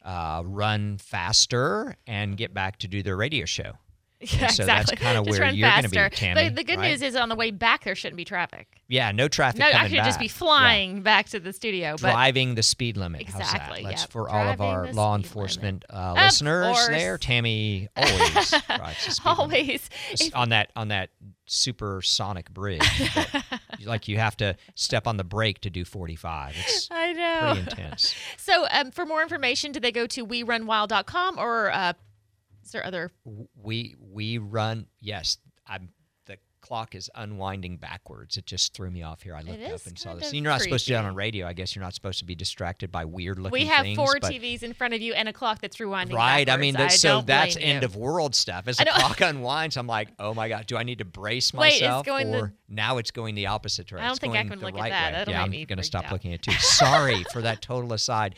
uh, 0.04 0.42
run 0.44 0.98
faster, 0.98 1.94
and 2.06 2.36
get 2.36 2.52
back 2.52 2.78
to 2.80 2.88
do 2.88 3.00
their 3.02 3.16
radio 3.16 3.44
show. 3.44 3.74
Yeah, 4.25 4.46
so 4.46 4.64
that's 4.64 4.90
exactly. 4.90 4.96
kinda 4.96 5.20
Just 5.25 5.31
where 5.38 5.49
run 5.49 5.55
you're 5.55 5.69
gonna 5.69 5.88
be, 5.88 5.96
faster. 5.96 6.16
Tammy, 6.16 6.49
The, 6.49 6.55
the 6.55 6.64
good 6.64 6.78
right? 6.78 6.90
news 6.93 7.02
is 7.02 7.14
on 7.14 7.28
the 7.28 7.34
way 7.34 7.50
back 7.50 7.84
there 7.84 7.94
shouldn't 7.94 8.16
be 8.16 8.25
traffic. 8.25 8.81
Yeah, 8.88 9.12
no 9.12 9.28
traffic 9.28 9.58
No, 9.61 9.66
I 9.66 9.87
should 9.88 9.99
just 9.99 10.19
be 10.19 10.26
back. 10.26 10.32
Yeah. 10.32 10.38
flying 10.38 11.02
back 11.02 11.26
to 11.31 11.40
the 11.40 11.52
studio. 11.52 11.93
But 12.00 12.12
Driving 12.12 12.55
the 12.55 12.62
speed 12.62 12.96
limit. 12.96 13.26
How's 13.28 13.40
Exactly, 13.43 13.82
that? 13.82 13.88
That's 13.90 14.02
yep. 14.05 14.11
for 14.11 14.28
all 14.31 14.49
of 14.49 14.61
our 14.62 14.90
law 14.93 15.14
enforcement 15.14 15.84
uh, 15.90 16.14
listeners 16.16 16.87
there. 16.88 17.19
Tammy 17.19 17.88
always 17.96 18.50
drives 18.50 19.05
the 19.05 19.11
speed 19.12 19.26
limit. 19.26 19.81
always, 20.17 20.32
on 20.34 20.49
that 20.50 20.70
on 20.75 20.88
that 20.88 21.10
supersonic 21.46 22.50
bridge. 22.50 22.81
like 23.84 24.08
you 24.08 24.19
have 24.19 24.37
to 24.38 24.56
step 24.75 25.06
on 25.06 25.17
the 25.19 25.25
brake 25.25 25.60
to 25.62 25.70
do 25.70 25.84
45. 25.84 26.56
It's 26.58 26.88
I 26.90 27.12
know. 27.12 27.52
pretty 27.55 27.70
intense. 27.70 28.14
So, 28.38 28.67
um, 28.70 28.90
for 28.90 29.05
more 29.05 29.22
information, 29.22 29.72
do 29.72 29.81
they 29.81 29.93
go 29.93 30.06
to 30.06 30.26
werunwild.com 30.26 31.38
or 31.38 31.70
uh, 31.72 31.93
is 32.64 32.72
there 32.72 32.84
other? 32.84 33.11
We 33.55 33.94
we 34.00 34.38
run. 34.38 34.87
Yes, 35.00 35.38
I'm. 35.66 35.90
The 36.26 36.38
clock 36.62 36.94
is 36.94 37.11
unwinding 37.14 37.76
backwards. 37.76 38.38
It 38.38 38.46
just 38.46 38.72
threw 38.72 38.90
me 38.90 39.02
off 39.02 39.20
here. 39.22 39.34
I 39.37 39.43
looked 39.43 39.62
up 39.62 39.87
and 39.87 39.99
saw 39.99 40.14
this. 40.14 40.28
of 40.28 40.34
You're 40.34 40.44
not 40.44 40.62
supposed 40.62 40.87
to 40.87 40.93
do 40.93 40.94
that 40.94 41.05
on 41.05 41.14
radio. 41.14 41.46
I 41.46 41.52
guess 41.52 41.76
you're 41.76 41.82
not 41.84 41.93
supposed 41.93 42.20
to 42.20 42.25
be 42.25 42.34
distracted 42.34 42.90
by 42.90 43.05
weird 43.05 43.38
looking 43.38 43.52
We 43.52 43.66
have 43.66 43.82
things. 43.82 43.96
four 43.96 44.14
TVs 44.14 44.62
in 44.62 44.72
front 44.72 44.94
of 44.94 45.02
you 45.02 45.12
and 45.12 45.28
a 45.28 45.32
clock 45.34 45.61
that's 45.61 45.76
rewinding. 45.76 46.14
Right. 46.14 46.49
I 46.49 46.56
mean, 46.56 46.72
backwards. 46.72 46.94
that's, 46.94 47.02
so 47.02 47.20
that's 47.20 47.56
end 47.58 47.82
you. 47.82 47.87
of 47.87 47.96
world 47.96 48.34
stuff. 48.34 48.67
As 48.67 48.81
I 48.81 48.84
the 48.84 48.91
clock 48.93 49.20
unwinds, 49.20 49.77
I'm 49.77 49.86
like, 49.86 50.08
oh 50.19 50.32
my 50.32 50.48
god, 50.48 50.67
do 50.67 50.79
I 50.79 50.84
need 50.84 50.98
to 50.98 51.05
brace 51.05 51.53
Wait, 51.53 51.72
it's 51.74 51.81
myself? 51.82 52.06
going 52.06 52.31
the- 52.31 52.50
now 52.70 52.96
it's 52.96 53.10
going 53.10 53.34
the 53.34 53.46
opposite 53.48 53.86
direction. 53.86 54.05
I 54.05 54.08
don't 54.08 54.12
It's 54.12 54.20
think 54.20 54.32
I 54.32 54.36
going 54.38 54.48
can 54.48 54.58
the 54.60 54.65
look 54.65 54.74
at 54.74 54.81
right 54.81 54.91
that. 54.91 55.12
way. 55.12 55.19
That'll 55.19 55.34
yeah, 55.34 55.43
I'm 55.43 55.50
going 55.50 55.77
to 55.77 55.82
stop 55.82 56.06
out. 56.06 56.12
looking 56.12 56.32
at 56.32 56.36
it 56.41 56.43
too. 56.50 56.53
Sorry 56.60 57.24
for 57.31 57.43
that 57.43 57.60
total 57.60 57.93
aside. 57.93 58.36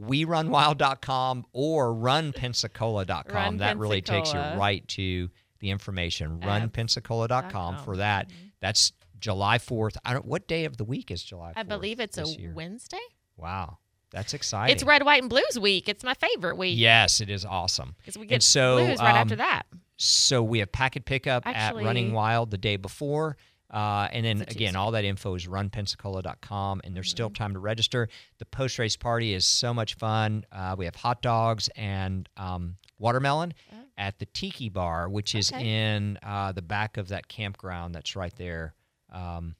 WeRunWild.com 0.00 1.44
or 1.52 1.94
RunPensacola.com. 1.94 3.58
that 3.58 3.78
really 3.78 4.02
takes 4.02 4.32
you 4.32 4.38
right 4.38 4.86
to 4.88 5.30
the 5.60 5.70
information. 5.70 6.40
RunPensacola.com 6.40 7.50
com. 7.50 7.84
for 7.84 7.96
that. 7.98 8.30
That's 8.60 8.92
July 9.18 9.58
4th. 9.58 9.96
I 10.04 10.12
don't. 10.14 10.24
What 10.24 10.48
day 10.48 10.64
of 10.64 10.76
the 10.76 10.84
week 10.84 11.10
is 11.10 11.22
July? 11.22 11.50
4th 11.50 11.58
I 11.60 11.62
believe 11.62 12.00
it's 12.00 12.18
a 12.18 12.26
year? 12.26 12.52
Wednesday. 12.54 12.98
Wow, 13.36 13.78
that's 14.10 14.34
exciting. 14.34 14.74
It's 14.74 14.82
Red, 14.84 15.04
White, 15.04 15.22
and 15.22 15.30
Blues 15.30 15.58
week. 15.60 15.88
It's 15.88 16.04
my 16.04 16.14
favorite 16.14 16.56
week. 16.56 16.78
Yes, 16.78 17.20
it 17.20 17.30
is 17.30 17.44
awesome. 17.44 17.94
Because 17.98 18.16
we 18.16 18.22
And 18.22 18.30
get 18.30 18.42
so, 18.42 18.76
blues 18.84 18.98
right 18.98 19.14
after 19.16 19.34
um, 19.34 19.38
that. 19.38 19.62
So 19.96 20.42
we 20.42 20.58
have 20.58 20.72
packet 20.72 21.04
pickup 21.04 21.46
Actually- 21.46 21.84
at 21.84 21.86
Running 21.86 22.12
Wild 22.12 22.50
the 22.50 22.58
day 22.58 22.76
before. 22.76 23.36
Uh, 23.72 24.06
and 24.12 24.24
then 24.26 24.42
again, 24.42 24.76
all 24.76 24.90
that 24.90 25.04
info 25.04 25.34
is 25.34 25.46
runpensacola.com, 25.46 26.80
and 26.84 26.94
there's 26.94 27.08
still 27.10 27.28
Mm-hmm. 27.28 27.34
time 27.42 27.52
to 27.54 27.58
register. 27.58 28.08
The 28.38 28.44
post 28.44 28.78
race 28.78 28.96
party 28.96 29.32
is 29.32 29.44
so 29.46 29.72
much 29.72 29.94
fun. 29.94 30.44
Uh, 30.52 30.74
we 30.76 30.84
have 30.84 30.94
hot 30.96 31.22
dogs 31.22 31.68
and 31.76 32.28
um, 32.36 32.76
watermelon 32.98 33.54
at 33.96 34.18
the 34.18 34.26
Tiki 34.26 34.68
Bar, 34.68 35.08
which 35.08 35.34
is 35.34 35.50
Oh. 35.52 35.58
In 35.58 36.18
uh, 36.22 36.52
the 36.52 36.62
back 36.62 36.96
of 36.96 37.08
that 37.08 37.28
campground 37.28 37.94
that's 37.94 38.14
right 38.16 38.34
there, 38.36 38.74
um, 39.12 39.54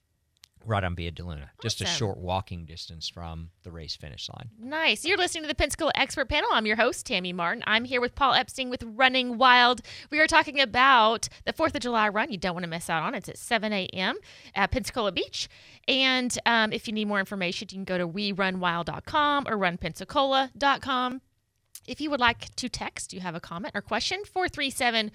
right 0.65 0.85
on 0.85 0.95
Via 0.95 1.11
de 1.11 1.25
Luna, 1.25 1.51
just 1.61 1.81
a 1.81 1.87
short 1.87 2.19
walking 2.19 2.65
distance 2.65 3.09
from 3.09 3.51
the 3.63 3.71
race 3.71 3.97
finish 3.97 4.29
line. 4.29 4.51
Nice. 4.59 5.05
You're 5.05 5.19
listening 5.19 5.45
to 5.45 5.49
the 5.49 5.55
Pensacola 5.55 5.93
Expert 5.95 6.29
Panel. 6.29 6.49
I'm 6.53 6.67
your 6.67 6.77
host, 6.77 7.07
Tammy 7.07 7.33
Martin. 7.33 7.63
I'm 7.67 7.85
here 7.85 8.01
with 8.01 8.15
Paul 8.15 8.35
Epstein 8.35 8.71
with 8.71 8.83
Running 8.83 9.39
Wild. 9.39 9.83
We 10.11 10.21
are 10.21 10.27
talking 10.27 10.61
about 10.61 11.29
the 11.45 11.53
4th 11.53 11.75
of 11.75 11.81
July 11.81 12.09
run. 12.09 12.31
You 12.31 12.39
don't 12.39 12.55
want 12.55 12.65
to 12.65 12.71
miss 12.71 12.89
out 12.89 13.03
on 13.03 13.15
it. 13.15 13.19
It's 13.19 13.29
at 13.29 13.39
7 13.39 13.73
a.m. 13.73 14.17
at 14.55 14.71
Pensacola 14.71 15.13
Beach. 15.13 15.49
And 15.89 16.37
um, 16.47 16.73
if 16.73 16.87
you 16.87 16.95
need 16.95 17.09
more 17.09 17.21
information, 17.21 17.69
you 17.71 17.77
can 17.77 17.85
go 17.85 17.99
to 17.99 18.07
werunwild.com 18.07 19.47
or 19.49 19.57
runpensacola.com. 19.57 21.21
If 21.87 22.01
you 22.01 22.11
would 22.11 22.21
like 22.21 22.55
to 22.57 22.69
text, 22.69 23.13
you 23.13 23.21
have 23.21 23.35
a 23.35 23.41
comment 23.41 23.73
or 23.75 23.83
question, 23.83 24.25
437 24.25 25.11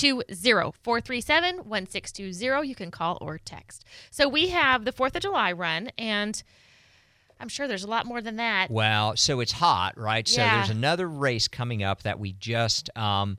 1620. 0.00 0.72
437 0.82 1.56
1620. 1.68 2.68
You 2.68 2.74
can 2.74 2.90
call 2.90 3.18
or 3.20 3.38
text. 3.38 3.84
So 4.10 4.28
we 4.28 4.48
have 4.48 4.84
the 4.84 4.92
4th 4.92 5.16
of 5.16 5.22
July 5.22 5.52
run, 5.52 5.90
and 5.96 6.42
I'm 7.40 7.48
sure 7.48 7.66
there's 7.68 7.84
a 7.84 7.88
lot 7.88 8.06
more 8.06 8.20
than 8.20 8.36
that. 8.36 8.70
Well, 8.70 9.16
so 9.16 9.40
it's 9.40 9.52
hot, 9.52 9.98
right? 9.98 10.26
So 10.26 10.40
there's 10.40 10.70
another 10.70 11.08
race 11.08 11.48
coming 11.48 11.82
up 11.82 12.02
that 12.02 12.18
we 12.18 12.32
just 12.32 12.90
um, 12.96 13.38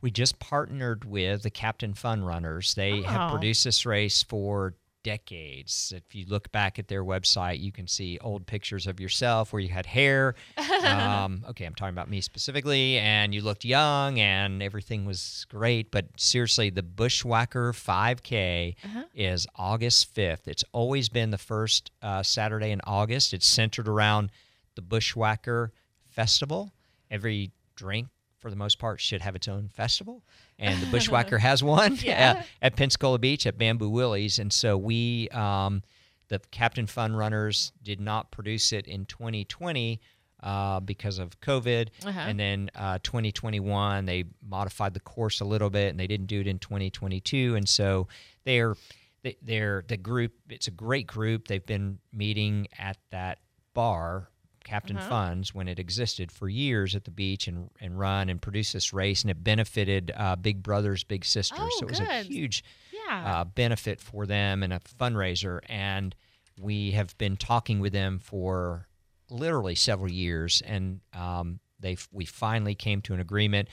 we 0.00 0.10
just 0.10 0.38
partnered 0.38 1.04
with 1.04 1.42
the 1.42 1.50
Captain 1.50 1.94
Fun 1.94 2.24
Runners. 2.24 2.74
They 2.74 3.02
have 3.02 3.30
Oh. 3.30 3.34
produced 3.34 3.64
this 3.64 3.86
race 3.86 4.22
for 4.22 4.74
decades. 5.02 5.92
If 5.96 6.14
you 6.14 6.24
look 6.28 6.50
back 6.52 6.78
at 6.78 6.88
their 6.88 7.04
website, 7.04 7.60
you 7.60 7.72
can 7.72 7.86
see 7.86 8.18
old 8.20 8.46
pictures 8.46 8.86
of 8.86 9.00
yourself 9.00 9.52
where 9.52 9.60
you 9.60 9.68
had 9.68 9.86
hair. 9.86 10.34
um, 10.84 11.44
okay, 11.50 11.64
I'm 11.64 11.74
talking 11.74 11.94
about 11.94 12.08
me 12.10 12.20
specifically, 12.20 12.98
and 12.98 13.34
you 13.34 13.40
looked 13.42 13.64
young 13.64 14.18
and 14.20 14.62
everything 14.62 15.04
was 15.04 15.46
great. 15.48 15.90
But 15.90 16.06
seriously, 16.16 16.70
the 16.70 16.82
Bushwhacker 16.82 17.72
5K 17.72 18.76
Uh-huh. 18.84 19.04
is 19.14 19.46
August 19.56 20.14
5th. 20.14 20.46
It's 20.46 20.64
always 20.72 21.08
been 21.08 21.30
the 21.30 21.38
first 21.38 21.90
uh, 22.02 22.22
Saturday 22.22 22.70
in 22.70 22.80
August. 22.84 23.32
It's 23.34 23.46
centered 23.46 23.88
around 23.88 24.30
the 24.74 24.82
Bushwhacker 24.82 25.72
Festival. 26.08 26.72
Every 27.10 27.50
drink, 27.76 28.08
for 28.42 28.50
the 28.50 28.56
most 28.56 28.78
part, 28.80 29.00
should 29.00 29.22
have 29.22 29.36
its 29.36 29.46
own 29.48 29.68
festival. 29.68 30.22
And 30.58 30.82
the 30.82 30.86
Bushwhacker 30.86 31.38
has 31.48 31.62
one 31.62 31.96
Yeah. 32.02 32.12
at, 32.40 32.46
at 32.60 32.76
Pensacola 32.76 33.18
Beach 33.18 33.46
at 33.46 33.56
Bamboo 33.56 33.88
Willie's. 33.88 34.38
And 34.40 34.52
so 34.52 34.76
we, 34.76 35.28
um, 35.28 35.82
the 36.28 36.40
Captain 36.50 36.86
Fun 36.88 37.14
Runners, 37.14 37.72
did 37.82 38.00
not 38.00 38.32
produce 38.32 38.72
it 38.72 38.86
in 38.88 39.06
2020 39.06 40.00
uh, 40.42 40.80
because 40.80 41.20
of 41.20 41.40
COVID. 41.40 41.88
Uh-huh. 42.04 42.18
And 42.20 42.38
then 42.40 42.68
uh, 42.74 42.98
2021, 43.04 44.06
they 44.06 44.24
modified 44.44 44.92
the 44.92 45.00
course 45.00 45.40
a 45.40 45.44
little 45.44 45.70
bit 45.70 45.90
and 45.90 46.00
they 46.00 46.08
didn't 46.08 46.26
do 46.26 46.40
it 46.40 46.48
in 46.48 46.58
2022. 46.58 47.54
And 47.54 47.68
so 47.68 48.08
they're, 48.44 48.74
they- 49.22 49.36
they're 49.40 49.84
the 49.86 49.96
group, 49.96 50.32
it's 50.50 50.66
a 50.66 50.72
great 50.72 51.06
group. 51.06 51.46
They've 51.46 51.64
been 51.64 51.98
meeting 52.12 52.66
at 52.76 52.96
that 53.12 53.38
bar 53.72 54.28
Captain 54.64 54.96
Uh-huh. 54.96 55.08
Funds 55.08 55.54
when 55.54 55.68
it 55.68 55.78
existed 55.78 56.30
for 56.32 56.48
years 56.48 56.94
at 56.94 57.04
the 57.04 57.10
beach 57.10 57.46
and, 57.48 57.70
and 57.80 57.98
run 57.98 58.28
and 58.28 58.40
produce 58.40 58.72
this 58.72 58.92
race, 58.92 59.22
and 59.22 59.30
it 59.30 59.42
benefited 59.44 60.12
uh, 60.16 60.36
Big 60.36 60.62
Brothers 60.62 61.04
Big 61.04 61.24
Sisters. 61.24 61.58
Oh, 61.60 61.70
so 61.78 61.86
it 61.86 61.90
was 61.90 62.00
a 62.00 62.22
huge 62.22 62.64
Yeah. 63.08 63.40
uh, 63.40 63.44
benefit 63.44 64.00
for 64.00 64.26
them 64.26 64.62
and 64.62 64.72
a 64.72 64.80
fundraiser. 64.80 65.60
And 65.68 66.14
we 66.60 66.92
have 66.92 67.16
been 67.18 67.36
talking 67.36 67.80
with 67.80 67.92
them 67.92 68.18
for 68.18 68.86
literally 69.30 69.74
several 69.74 70.10
years, 70.10 70.62
and 70.66 71.00
um, 71.14 71.58
they 71.80 71.96
we 72.12 72.24
finally 72.24 72.74
came 72.74 73.00
to 73.02 73.14
an 73.14 73.20
agreement. 73.20 73.68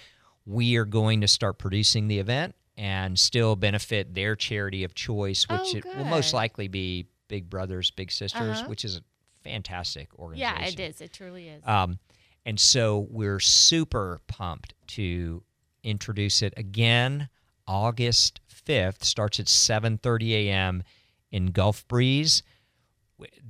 We 0.46 0.78
are 0.78 0.86
going 0.86 1.22
to 1.22 1.28
start 1.28 1.60
producing 1.60 2.08
the 2.08 2.20
event 2.20 2.56
and 2.78 3.20
still 3.20 3.56
benefit 3.56 4.14
their 4.14 4.36
charity 4.36 4.84
of 4.86 4.96
choice, 4.96 5.48
which 5.50 5.60
Oh, 5.76 5.78
it 5.78 5.86
will 5.86 6.06
most 6.06 6.34
likely 6.34 6.68
be 6.70 7.08
Big 7.28 7.50
Brothers 7.50 7.92
Big 7.92 8.12
Sisters, 8.12 8.60
Uh-huh. 8.60 8.70
which 8.70 8.86
is 8.86 8.96
a 8.98 9.02
fantastic 9.50 10.18
organization. 10.18 10.58
yeah, 10.62 10.68
it 10.68 10.80
is. 10.80 11.02
It 11.02 11.14
truly 11.14 11.50
is. 11.50 11.64
Um, 11.66 12.00
and 12.46 12.60
so 12.60 13.08
we're 13.10 13.40
super 13.40 14.20
pumped 14.28 14.74
to 14.88 15.44
introduce 15.84 16.42
it 16.42 16.54
again. 16.58 17.30
August 17.68 18.42
5th 18.68 19.04
starts 19.04 19.40
at 19.40 19.46
7:30 19.48 20.32
a.m. 20.32 20.84
in 21.32 21.48
Gulf 21.48 21.88
Breeze. 21.88 22.44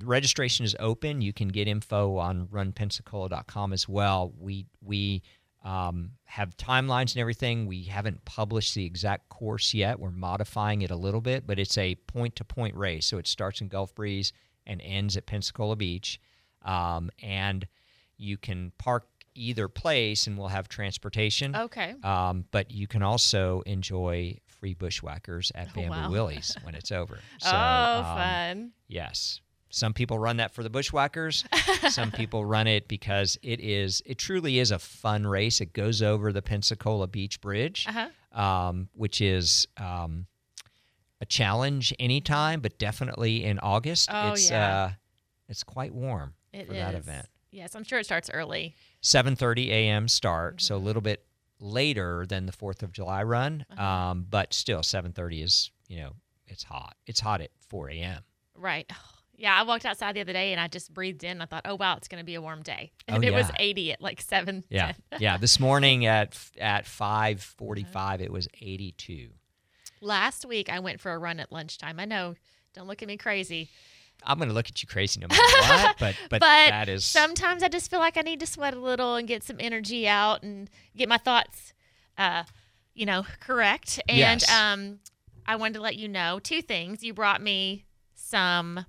Registration 0.03 0.65
is 0.65 0.75
open. 0.79 1.21
You 1.21 1.31
can 1.31 1.47
get 1.47 1.67
info 1.67 2.17
on 2.17 2.47
runpensacola.com 2.47 3.71
as 3.71 3.87
well. 3.87 4.33
We 4.37 4.65
we 4.81 5.21
um, 5.63 6.11
have 6.25 6.55
timelines 6.57 7.13
and 7.13 7.17
everything. 7.17 7.65
We 7.65 7.83
haven't 7.83 8.23
published 8.25 8.75
the 8.75 8.85
exact 8.85 9.29
course 9.29 9.73
yet. 9.73 9.99
We're 9.99 10.11
modifying 10.11 10.81
it 10.81 10.91
a 10.91 10.95
little 10.95 11.21
bit, 11.21 11.45
but 11.45 11.59
it's 11.59 11.77
a 11.77 11.95
point-to-point 11.95 12.75
race. 12.75 13.05
So 13.05 13.17
it 13.17 13.27
starts 13.27 13.61
in 13.61 13.67
Gulf 13.67 13.93
Breeze 13.93 14.31
and 14.69 14.81
ends 14.81 15.17
at 15.17 15.25
Pensacola 15.25 15.75
Beach, 15.75 16.19
um, 16.63 17.09
and 17.21 17.67
you 18.17 18.37
can 18.37 18.71
park 18.77 19.05
either 19.35 19.67
place, 19.67 20.27
and 20.27 20.37
we'll 20.37 20.47
have 20.49 20.67
transportation. 20.69 21.55
okay. 21.55 21.95
Um, 22.03 22.45
but 22.51 22.71
you 22.71 22.87
can 22.87 23.01
also 23.03 23.61
enjoy 23.65 24.37
free 24.47 24.73
bushwhackers 24.73 25.51
at 25.55 25.69
Oh, 25.69 25.75
Bamboo 25.75 25.89
wow. 25.91 26.11
Willie's 26.11 26.55
when 26.63 26.75
it's 26.75 26.91
over. 26.91 27.19
So, 27.39 27.51
oh, 27.53 27.99
um, 27.99 28.03
fun. 28.17 28.71
Yes. 28.87 29.39
Some 29.71 29.93
people 29.93 30.17
run 30.19 30.37
that 30.37 30.53
for 30.53 30.63
the 30.63 30.69
bushwhackers. 30.69 31.45
Some 31.89 32.11
people 32.11 32.43
run 32.43 32.65
it 32.67 32.87
because 32.87 33.37
it 33.43 33.59
is 33.61 34.01
it 34.05 34.17
truly 34.17 34.57
is 34.59 34.71
a 34.71 34.79
fun 34.79 35.25
race. 35.27 35.61
It 35.61 35.73
goes 35.73 36.01
over 36.01 36.33
the 36.33 36.41
Pensacola 36.41 37.07
Beach 37.07 37.39
Bridge, 37.39 37.85
Uh-huh. 37.87 38.41
um, 38.41 38.89
which 38.93 39.21
is 39.21 39.67
um, 39.77 40.25
a 41.21 41.25
challenge 41.25 41.93
anytime, 41.99 42.59
but 42.61 42.77
definitely 42.77 43.43
in 43.43 43.59
August. 43.59 44.09
Oh, 44.11 44.29
it's 44.33 44.49
yeah. 44.49 44.83
uh, 44.83 44.89
it's 45.47 45.63
quite 45.63 45.93
warm 45.93 46.33
It 46.53 46.61
is. 46.61 46.67
for 46.67 46.73
that 46.73 46.95
event. 46.95 47.27
Yes, 47.51 47.75
I'm 47.75 47.83
sure 47.83 47.97
it 47.99 48.05
starts 48.05 48.29
early. 48.31 48.75
7:30 49.01 49.67
a.m. 49.69 50.07
start, 50.07 50.61
so 50.61 50.75
a 50.75 50.77
Mm-hmm. 50.77 50.85
little 50.87 51.01
bit 51.01 51.25
later 51.59 52.25
than 52.27 52.45
the 52.45 52.51
Fourth 52.51 52.83
of 52.83 52.91
July 52.91 53.23
run, 53.23 53.65
Uh-huh. 53.71 53.83
um, 53.83 54.25
but 54.29 54.53
still 54.53 54.81
7:30 54.81 55.41
is 55.43 55.71
you 55.87 55.97
know 55.97 56.11
it's 56.47 56.63
hot. 56.63 56.95
It's 57.07 57.19
hot 57.19 57.41
at 57.41 57.51
4 57.69 57.89
a.m. 57.91 58.21
Right. 58.55 58.89
Yeah, 59.41 59.57
I 59.57 59.63
walked 59.63 59.85
outside 59.85 60.17
the 60.17 60.19
other 60.19 60.33
day 60.33 60.51
and 60.51 60.59
I 60.59 60.67
just 60.67 60.93
breathed 60.93 61.23
in. 61.23 61.41
I 61.41 61.45
thought, 61.45 61.61
oh 61.63 61.75
wow, 61.75 61.95
it's 61.95 62.09
going 62.09 62.19
to 62.19 62.25
be 62.25 62.35
a 62.35 62.41
warm 62.41 62.61
day, 62.61 62.91
Oh, 63.07 63.13
and 63.15 63.23
it 63.23 63.33
was 63.33 63.49
80 63.57 63.93
at 63.93 64.01
like 64.01 64.19
seven. 64.19 64.65
Yeah, 64.69 64.91
yeah. 65.17 65.37
This 65.37 65.61
morning 65.61 66.05
at 66.05 66.37
at 66.59 66.83
5:45, 66.85 67.85
Uh-huh. 67.95 68.17
it 68.25 68.33
was 68.33 68.49
82. 68.59 69.29
Last 70.01 70.45
week 70.45 70.69
I 70.69 70.79
went 70.79 70.99
for 70.99 71.11
a 71.11 71.17
run 71.17 71.39
at 71.39 71.51
lunchtime. 71.51 71.99
I 71.99 72.05
know. 72.05 72.35
Don't 72.73 72.87
look 72.87 73.01
at 73.01 73.07
me 73.07 73.17
crazy. 73.17 73.69
I'm 74.23 74.37
gonna 74.37 74.53
look 74.53 74.67
at 74.67 74.81
you 74.81 74.87
crazy 74.87 75.19
no 75.19 75.27
matter 75.27 75.41
what, 75.61 75.95
but 75.99 76.15
but, 76.29 76.39
But 76.41 76.69
that 76.69 76.89
is 76.89 77.05
Sometimes 77.05 77.63
I 77.63 77.69
just 77.69 77.89
feel 77.89 77.99
like 77.99 78.17
I 78.17 78.21
need 78.21 78.39
to 78.41 78.45
sweat 78.47 78.73
a 78.73 78.79
little 78.79 79.15
and 79.15 79.27
get 79.27 79.43
some 79.43 79.57
energy 79.59 80.07
out 80.07 80.43
and 80.43 80.69
get 80.95 81.07
my 81.07 81.17
thoughts, 81.17 81.73
uh, 82.17 82.43
you 82.93 83.05
know, 83.05 83.25
correct. 83.39 84.01
And 84.09 84.17
Yes. 84.17 84.51
um, 84.51 84.99
I 85.45 85.55
wanted 85.55 85.75
to 85.75 85.81
let 85.81 85.95
you 85.95 86.07
know 86.09 86.39
two 86.39 86.61
things. 86.61 87.01
You 87.03 87.13
brought 87.13 87.41
me 87.41 87.85
some 88.13 88.85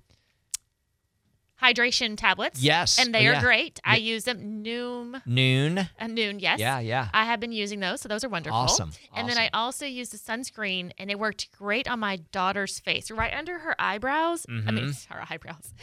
hydration 1.61 2.17
tablets. 2.17 2.61
Yes. 2.61 2.97
And 2.99 3.13
they 3.13 3.27
Oh, 3.27 3.33
are 3.33 3.41
great. 3.41 3.79
I 3.83 3.97
Yeah. 3.97 4.13
use 4.13 4.23
them 4.23 4.63
Nuun, 4.63 5.21
Nuun. 5.27 5.89
uh, 5.99 6.05
Nuun, 6.05 6.41
yes. 6.41 6.59
Yeah, 6.59 6.79
yeah. 6.79 7.09
I 7.13 7.25
have 7.25 7.39
been 7.39 7.51
using 7.51 7.79
those, 7.79 8.01
so 8.01 8.09
those 8.09 8.23
are 8.23 8.29
wonderful. 8.29 8.57
Awesome. 8.57 8.91
And 9.15 9.29
then 9.29 9.37
I 9.37 9.49
also 9.53 9.85
used 9.85 10.11
the 10.11 10.17
sunscreen, 10.17 10.91
and 10.97 11.11
it 11.11 11.19
worked 11.19 11.51
great 11.57 11.87
on 11.87 11.99
my 11.99 12.17
daughter's 12.31 12.79
face, 12.79 13.11
right 13.11 13.33
under 13.33 13.59
her 13.59 13.75
eyebrows. 13.79 14.45
I 14.49 14.71
mean, 14.71 14.85
Mm-hmm. 14.85 15.13
her 15.13 15.25
eyebrows. 15.29 15.73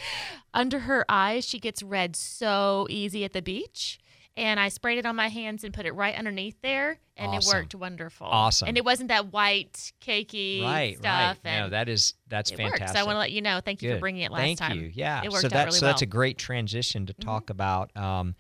Under 0.53 0.81
her 0.81 1.05
eyes, 1.09 1.45
she 1.47 1.59
gets 1.59 1.83
red 1.83 2.17
so 2.17 2.87
easy 2.91 3.25
at 3.25 3.33
the 3.33 3.43
beach. 3.43 3.99
And 4.39 4.61
I 4.61 4.69
sprayed 4.69 4.99
it 4.99 5.07
on 5.07 5.17
my 5.17 5.29
hands 5.29 5.65
and 5.65 5.75
put 5.75 5.85
it 5.87 5.93
right 5.93 6.15
underneath 6.15 6.57
there, 6.63 6.99
and 7.17 7.33
Awesome. 7.33 7.57
it 7.57 7.61
worked 7.61 7.75
wonderful. 7.75 8.27
Awesome. 8.27 8.69
And 8.69 8.77
it 8.77 8.85
wasn't 8.85 9.09
that 9.09 9.33
white, 9.33 9.93
cakey 10.01 10.63
right, 10.63 10.97
stuff. 10.97 11.39
right. 11.45 11.51
And 11.51 11.65
No, 11.67 11.71
that 11.71 11.89
is 11.89 12.15
that's 12.29 12.51
fantastic. 12.51 12.81
worked. 12.81 12.93
So 12.95 13.01
I 13.01 13.03
want 13.05 13.17
to 13.17 13.21
let 13.21 13.33
you 13.33 13.43
know. 13.43 13.61
Thank 13.65 13.83
you 13.83 13.95
for 13.95 13.99
bringing 13.99 14.23
it 14.23 14.31
last 14.31 14.41
Thank 14.41 14.59
time. 14.59 14.71
Thank 14.71 14.83
you. 14.83 14.91
Yeah. 14.95 15.23
It 15.25 15.31
worked 15.31 15.43
so 15.43 15.47
out 15.47 15.53
that's 15.53 15.67
really 15.67 15.79
so 15.79 15.87
that's 15.87 16.03
a. 16.03 16.07
Mm-hmm. 16.07 16.11
great 16.13 16.39
transition 16.39 17.07
to 17.07 17.13
talk 17.15 17.51
about 17.51 17.95
um, 17.97 18.35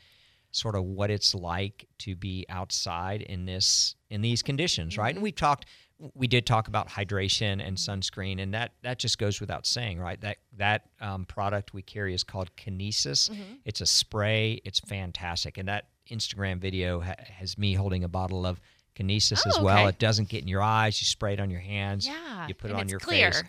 sort 0.52 0.75
of 0.75 0.85
what 0.85 1.11
it's 1.11 1.35
like 1.35 1.87
to 1.99 2.17
be 2.17 2.47
outside 2.49 3.23
in 3.23 3.45
this 3.45 3.95
in 4.11 4.23
these 4.23 4.43
conditions, 4.43 4.97
right? 4.97 5.09
Mm-hmm. 5.11 5.17
And 5.19 5.23
we've 5.23 5.35
talked 5.37 5.67
we 6.14 6.26
did 6.28 6.47
talk 6.47 6.69
about 6.69 6.88
hydration 6.88 7.67
and 7.67 7.76
sunscreen 7.76 8.40
and 8.40 8.55
that 8.55 8.73
that 8.83 8.99
just 8.99 9.19
goes 9.19 9.40
without 9.40 9.67
saying, 9.67 9.99
right? 9.99 10.21
That 10.21 10.37
that 10.57 10.87
um, 11.00 11.25
product 11.25 11.75
we 11.75 11.83
carry 11.83 12.14
is 12.14 12.23
called 12.23 12.55
Kinesys. 12.57 13.31
Mm-hmm. 13.31 13.55
It's 13.64 13.81
a 13.81 13.87
spray. 13.87 14.61
It's 14.64 14.78
fantastic. 14.81 15.59
And 15.59 15.69
that 15.69 15.87
Instagram 16.11 16.59
video 16.59 17.00
ha- 17.00 17.14
has 17.19 17.59
me 17.59 17.75
holding 17.75 18.05
a 18.05 18.09
bottle 18.09 18.47
of 18.47 18.61
Kinesys 18.97 19.47
as 19.47 19.57
Oh, 19.59 19.62
well. 19.64 19.78
okay. 19.78 19.88
It 19.88 19.99
doesn't 19.99 20.28
get 20.28 20.43
in 20.43 20.49
your 20.49 20.62
eyes. 20.62 21.00
You 21.00 21.05
spray 21.07 21.33
it 21.35 21.40
on 21.40 21.50
your 21.50 21.61
hands. 21.61 22.07
Yeah. 22.07 22.47
You 22.47 22.55
put 22.55 22.71
it 22.71 22.75
on 22.75 22.83
it's 22.83 22.90
your 22.90 23.00
clear. 23.00 23.33
face 23.33 23.43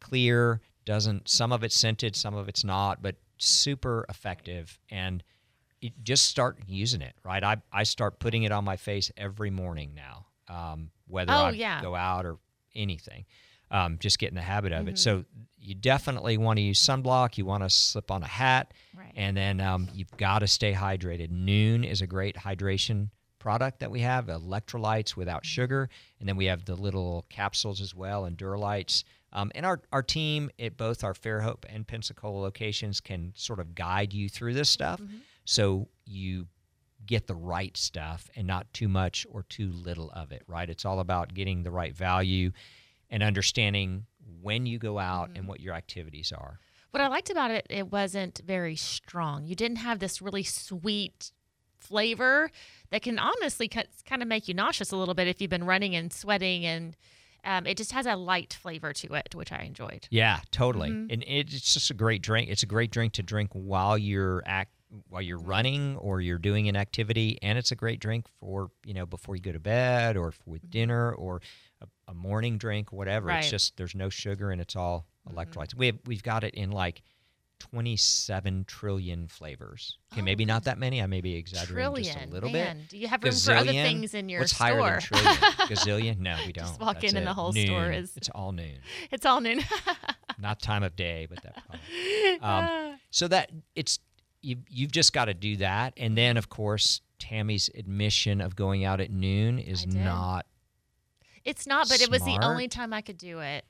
clear 0.00 0.60
doesn't 0.84 1.28
some 1.28 1.52
of 1.52 1.64
it's 1.64 1.74
scented 1.76 2.14
some 2.14 2.34
of 2.34 2.48
it's 2.48 2.62
not 2.64 3.02
but 3.02 3.16
super 3.38 4.06
effective 4.08 4.78
and 4.90 5.22
it, 5.82 5.92
just 6.04 6.26
start 6.26 6.56
using 6.68 7.02
it 7.02 7.14
right 7.24 7.42
I, 7.42 7.56
I 7.72 7.82
start 7.82 8.20
putting 8.20 8.44
it 8.44 8.52
on 8.52 8.64
my 8.64 8.76
face 8.76 9.10
every 9.16 9.50
morning 9.50 9.92
now 9.96 10.26
um, 10.48 10.90
whether 11.06 11.32
Oh, 11.32 11.36
I 11.46 11.50
yeah. 11.50 11.80
go 11.82 11.94
out 11.94 12.24
or 12.26 12.38
anything 12.74 13.24
um, 13.70 13.98
just 13.98 14.18
get 14.18 14.28
in 14.30 14.34
the 14.34 14.40
habit 14.42 14.72
of 14.72 14.80
Mm-hmm. 14.80 14.88
it 14.90 14.98
so 14.98 15.24
you 15.60 15.74
definitely 15.74 16.36
want 16.38 16.56
to 16.58 16.62
use 16.62 16.80
sunblock 16.80 17.36
you 17.36 17.44
want 17.44 17.62
to 17.64 17.70
slip 17.70 18.10
on 18.10 18.22
a 18.22 18.26
hat 18.28 18.72
Right. 18.96 19.12
and 19.16 19.36
then 19.36 19.60
um, 19.60 19.88
you've 19.92 20.16
got 20.16 20.38
to 20.40 20.46
stay 20.46 20.72
hydrated 20.72 21.30
Nuun 21.30 21.84
is 21.88 22.00
a 22.00 22.06
great 22.06 22.36
hydration 22.36 23.10
product 23.38 23.80
that 23.80 23.90
we 23.90 24.00
have 24.00 24.26
electrolytes 24.26 25.16
without 25.16 25.44
sugar 25.46 25.88
and 26.20 26.28
then 26.28 26.36
we 26.36 26.46
have 26.46 26.64
the 26.64 26.74
little 26.74 27.24
capsules 27.28 27.80
as 27.80 27.94
well 27.94 28.24
and 28.24 28.36
duralights 28.38 29.04
um, 29.32 29.52
and 29.54 29.66
our, 29.66 29.80
our 29.92 30.02
team 30.02 30.50
at 30.58 30.76
both 30.76 31.04
our 31.04 31.12
fairhope 31.14 31.64
and 31.68 31.86
pensacola 31.86 32.40
locations 32.40 33.00
can 33.00 33.32
sort 33.36 33.60
of 33.60 33.74
guide 33.74 34.12
you 34.12 34.28
through 34.28 34.54
this 34.54 34.70
stuff 34.70 35.00
so 35.44 35.88
you 36.06 36.46
get 37.08 37.26
the 37.26 37.34
right 37.34 37.76
stuff 37.76 38.28
and 38.36 38.46
not 38.46 38.72
too 38.72 38.86
much 38.86 39.26
or 39.30 39.42
too 39.42 39.72
little 39.72 40.10
of 40.10 40.30
it 40.30 40.42
right 40.46 40.70
it's 40.70 40.84
all 40.84 41.00
about 41.00 41.34
getting 41.34 41.64
the 41.64 41.70
right 41.72 41.94
value 41.96 42.52
and 43.10 43.22
understanding 43.22 44.04
when 44.40 44.66
you 44.66 44.78
go 44.78 44.98
out 44.98 45.30
and 45.34 45.48
what 45.48 45.58
your 45.60 45.74
activities 45.74 46.30
are 46.32 46.60
What 46.92 47.00
I 47.00 47.08
liked 47.08 47.30
about 47.30 47.50
it, 47.50 47.66
it 47.68 47.90
wasn't 47.92 48.40
very 48.46 48.76
strong. 48.76 49.44
You 49.44 49.54
didn't 49.54 49.78
have 49.78 49.98
this 49.98 50.22
really 50.22 50.42
sweet 50.44 51.32
flavor 51.78 52.50
that 52.90 53.02
can 53.02 53.18
honestly 53.18 53.68
kind 53.68 54.22
of 54.22 54.28
make 54.28 54.48
you 54.48 54.54
nauseous 54.54 54.92
a 54.92 54.96
little 54.96 55.14
bit 55.14 55.28
if 55.28 55.40
you've 55.40 55.50
been 55.50 55.64
running 55.64 55.94
and 55.94 56.12
sweating 56.12 56.64
and 56.64 56.96
um, 57.44 57.66
it 57.66 57.76
just 57.76 57.92
has 57.92 58.04
a 58.06 58.16
light 58.16 58.52
flavor 58.52 58.92
to 58.92 59.14
it, 59.14 59.34
which 59.34 59.52
I 59.52 59.62
enjoyed. 59.62 60.08
Yeah, 60.10 60.40
totally. 60.50 60.90
Mhm. 60.90 61.12
And 61.12 61.24
it's 61.26 61.72
just 61.74 61.90
a 61.90 61.94
great 61.94 62.20
drink. 62.20 62.50
It's 62.50 62.62
a 62.64 62.66
great 62.66 62.90
drink 62.90 63.12
to 63.14 63.22
drink 63.22 63.50
while 63.52 63.96
you're 63.96 64.42
act 64.44 64.72
while 65.08 65.22
you're 65.22 65.38
running 65.38 65.96
or 65.96 66.20
you're 66.20 66.38
doing 66.38 66.68
an 66.68 66.76
activity, 66.76 67.38
and 67.42 67.58
it's 67.58 67.70
a 67.72 67.76
great 67.76 68.00
drink 68.00 68.26
for 68.40 68.70
you 68.84 68.94
know 68.94 69.06
before 69.06 69.36
you 69.36 69.42
go 69.42 69.52
to 69.52 69.60
bed 69.60 70.16
or 70.16 70.32
with 70.46 70.68
dinner 70.70 71.12
or 71.12 71.40
a, 71.82 71.86
a 72.10 72.14
morning 72.14 72.58
drink, 72.58 72.92
whatever. 72.92 73.26
Right. 73.26 73.40
It's 73.40 73.50
just 73.50 73.76
there's 73.76 73.94
no 73.94 74.08
sugar 74.08 74.50
and 74.50 74.60
it's 74.60 74.76
all 74.76 75.06
Mhm. 75.28 75.34
electrolytes. 75.34 75.74
We 75.74 75.86
have, 75.86 75.98
we've 76.06 76.22
got 76.22 76.44
it 76.44 76.54
in 76.54 76.70
like. 76.70 77.02
27 77.72 78.64
trillion 78.68 79.26
flavors. 79.26 79.98
Okay, 80.12 80.20
Oh, 80.20 80.24
maybe 80.24 80.44
not 80.44 80.62
that 80.64 80.78
many. 80.78 81.02
I 81.02 81.06
may 81.06 81.20
be 81.20 81.34
exaggerating 81.34 81.74
Trillion, 81.74 82.14
just 82.14 82.26
a 82.26 82.30
little 82.30 82.50
man. 82.50 82.78
bit. 82.78 82.88
Do 82.88 82.98
you 82.98 83.08
have 83.08 83.22
room 83.22 83.32
for 83.32 83.52
other 83.52 83.72
things 83.72 84.14
in 84.14 84.28
your 84.28 84.40
What's 84.42 84.54
store? 84.54 84.66
higher 84.68 84.92
than 84.92 85.00
trillion? 85.00 85.36
Gazillion? 85.68 86.18
No, 86.20 86.36
we 86.46 86.52
don't. 86.52 86.66
Just 86.66 86.80
walk 86.80 87.00
That's 87.00 87.12
in 87.12 87.16
and 87.18 87.26
the 87.26 87.32
it. 87.32 87.34
whole 87.34 87.52
store 87.52 87.90
is- 87.90 88.16
It's 88.16 88.28
all 88.28 88.52
Nuun. 88.52 88.78
it's 89.10 89.26
all 89.26 89.40
Nuun. 89.40 89.64
Not 90.38 90.62
time 90.62 90.84
of 90.84 90.94
day, 90.94 91.26
but 91.28 91.42
that. 91.42 92.42
Um, 92.42 92.98
So 93.10 93.26
that 93.28 93.50
it's 93.74 93.98
you 94.42 94.56
you've 94.68 94.92
just 94.92 95.12
got 95.12 95.26
to 95.26 95.34
do 95.34 95.56
that, 95.56 95.94
and 95.96 96.16
then 96.16 96.36
of 96.36 96.48
course 96.48 97.00
Tammy's 97.18 97.68
admission 97.74 98.40
of 98.40 98.54
going 98.56 98.84
out 98.84 99.00
at 99.00 99.10
noon 99.10 99.58
is 99.58 99.86
not 99.86 100.46
it's 101.44 101.66
not, 101.66 101.88
but 101.88 102.00
it 102.00 102.10
was 102.10 102.22
the 102.22 102.38
only 102.42 102.68
time 102.68 102.92
I 102.92 103.00
could 103.00 103.16
do 103.18 103.40
it. 103.40 103.64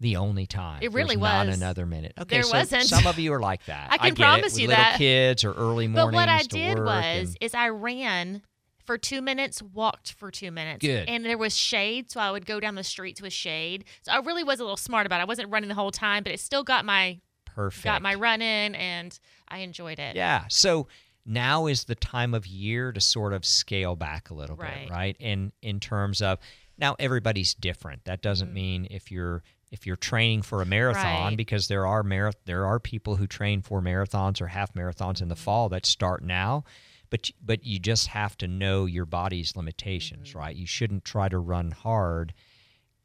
the 0.00 0.16
only 0.16 0.46
time. 0.46 0.80
It 0.82 0.92
really 0.92 1.16
There's 1.16 1.20
Not 1.22 1.46
was. 1.48 1.56
another 1.56 1.86
minute. 1.86 2.14
Okay, 2.18 2.36
There 2.36 2.42
so 2.42 2.56
wasn't. 2.58 2.84
some 2.84 3.06
of 3.06 3.18
you 3.18 3.32
are 3.32 3.40
like 3.40 3.64
that. 3.66 3.88
I 3.92 3.98
can 3.98 4.14
get 4.14 4.24
promise 4.24 4.56
it, 4.56 4.62
you 4.62 4.68
little 4.68 4.82
that. 4.82 4.96
kids 4.98 5.44
or 5.44 5.52
early 5.52 5.86
mornings. 5.86 6.12
But 6.12 6.14
what 6.14 6.28
I 6.28 6.42
did 6.42 6.78
was 6.78 7.28
and- 7.28 7.36
is 7.40 7.54
I 7.54 7.68
ran 7.68 8.42
for 8.84 8.98
two 8.98 9.22
minutes, 9.22 9.62
walked 9.62 10.12
for 10.12 10.30
two 10.30 10.50
minutes. 10.50 10.80
Good. 10.84 11.08
And 11.08 11.24
there 11.24 11.38
was 11.38 11.56
shade, 11.56 12.10
so 12.10 12.20
I 12.20 12.30
would 12.30 12.44
go 12.46 12.58
down 12.60 12.74
the 12.74 12.84
streets 12.84 13.22
with 13.22 13.32
shade. 13.32 13.84
So 14.02 14.12
I 14.12 14.18
really 14.18 14.44
was 14.44 14.60
a 14.60 14.62
little 14.62 14.76
smart 14.76 15.06
about 15.06 15.20
it. 15.20 15.22
I 15.22 15.26
wasn't 15.26 15.50
running 15.50 15.68
the 15.68 15.74
whole 15.74 15.90
time, 15.90 16.22
but 16.22 16.32
it 16.32 16.40
still 16.40 16.64
got 16.64 16.84
my 16.84 17.20
perfect. 17.46 17.84
got 17.84 18.02
my 18.02 18.14
run 18.14 18.42
in 18.42 18.74
and 18.74 19.18
I 19.54 19.58
enjoyed 19.58 19.98
it. 19.98 20.16
Yeah. 20.16 20.44
So 20.48 20.88
now 21.24 21.66
is 21.66 21.84
the 21.84 21.94
time 21.94 22.34
of 22.34 22.46
year 22.46 22.92
to 22.92 23.00
sort 23.00 23.32
of 23.32 23.44
scale 23.44 23.94
back 23.96 24.30
a 24.30 24.34
little 24.34 24.56
Right. 24.56 24.88
bit, 24.88 24.90
right? 24.90 25.16
And 25.20 25.52
in 25.62 25.80
terms 25.80 26.20
of 26.20 26.38
now 26.76 26.96
everybody's 26.98 27.54
different. 27.54 28.04
That 28.04 28.20
doesn't 28.20 28.50
Mhm. 28.50 28.54
mean 28.54 28.86
if 28.90 29.10
you're 29.10 29.42
if 29.70 29.86
you're 29.88 29.96
training 29.96 30.40
for 30.42 30.62
a 30.62 30.66
marathon 30.66 31.28
Right. 31.30 31.36
because 31.36 31.66
there 31.66 31.84
are 31.84 32.04
marath- 32.04 32.44
there 32.44 32.64
are 32.64 32.78
people 32.78 33.16
who 33.16 33.26
train 33.26 33.60
for 33.60 33.80
marathons 33.82 34.40
or 34.40 34.46
half 34.48 34.72
marathons 34.74 35.20
in 35.20 35.26
the 35.28 35.34
Mm-hmm. 35.34 35.42
fall 35.44 35.68
that 35.70 35.84
start 35.86 36.22
now. 36.22 36.62
But 37.10 37.30
but 37.40 37.64
you 37.64 37.78
just 37.80 38.08
have 38.08 38.36
to 38.38 38.46
know 38.48 38.86
your 38.86 39.04
body's 39.06 39.56
limitations, 39.56 40.28
Mm-hmm. 40.30 40.38
right? 40.38 40.56
You 40.56 40.66
shouldn't 40.66 41.04
try 41.04 41.28
to 41.28 41.38
run 41.38 41.70
hard 41.72 42.34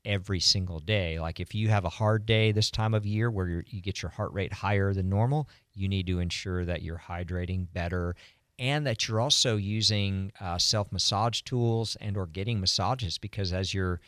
every 0.05 0.39
single 0.39 0.79
day. 0.79 1.19
Like 1.19 1.39
if 1.39 1.53
you 1.55 1.69
have 1.69 1.85
a 1.85 1.89
hard 1.89 2.25
day 2.25 2.51
this 2.51 2.69
time 2.71 2.93
of 2.93 3.05
year 3.05 3.29
where 3.29 3.47
you're, 3.47 3.63
you 3.67 3.81
get 3.81 4.01
your 4.01 4.11
heart 4.11 4.31
rate 4.31 4.53
higher 4.53 4.93
than 4.93 5.09
normal, 5.09 5.49
you 5.79 5.87
need 5.87 6.07
to 6.07 6.19
ensure 6.19 6.65
that 6.65 6.81
you're 6.81 7.01
hydrating 7.07 7.67
better 7.71 8.15
and 8.57 8.85
that 8.85 9.07
you're 9.07 9.21
also 9.21 9.55
using 9.55 10.31
uh, 10.41 10.57
self 10.57 10.91
massage 10.91 11.41
tools 11.41 11.95
and 12.01 12.17
or 12.17 12.27
getting 12.27 12.59
massages 12.59 13.17
because 13.17 13.53
as 13.53 13.73
you're 13.73 14.01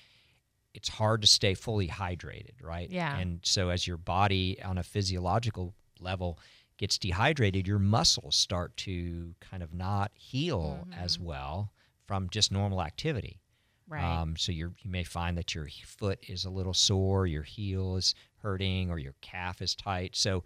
it's 0.73 0.89
hard 0.89 1.21
to 1.21 1.27
stay 1.27 1.53
fully 1.53 1.87
hydrated, 1.87 2.53
right? 2.63 2.89
Yeah. 2.89 3.17
And 3.17 3.41
so 3.43 3.69
as 3.69 3.85
your 3.85 3.97
body 3.97 4.61
on 4.63 4.77
a 4.77 4.83
physiological 4.83 5.73
level 5.99 6.39
gets 6.77 6.97
dehydrated, 6.97 7.67
your 7.67 7.79
muscles 7.79 8.35
start 8.35 8.75
to 8.77 9.35
kind 9.41 9.63
of 9.63 9.73
not 9.73 10.11
heal 10.13 10.87
as 10.97 11.19
well 11.19 11.73
from 12.07 12.29
just 12.29 12.51
normal 12.51 12.81
activity. 12.81 13.41
Right. 13.87 14.03
Um, 14.03 14.37
so 14.37 14.53
you're, 14.53 14.71
you 14.79 14.89
may 14.89 15.03
find 15.03 15.37
that 15.37 15.53
your 15.53 15.67
foot 15.85 16.19
is 16.27 16.45
a 16.45 16.49
little 16.49 16.73
sore, 16.73 17.27
your 17.27 17.43
heel 17.43 17.97
is 17.97 18.15
hurting, 18.41 18.89
or 18.89 18.97
your 18.97 19.15
calf 19.19 19.61
is 19.61 19.75
tight. 19.75 20.15
So 20.15 20.45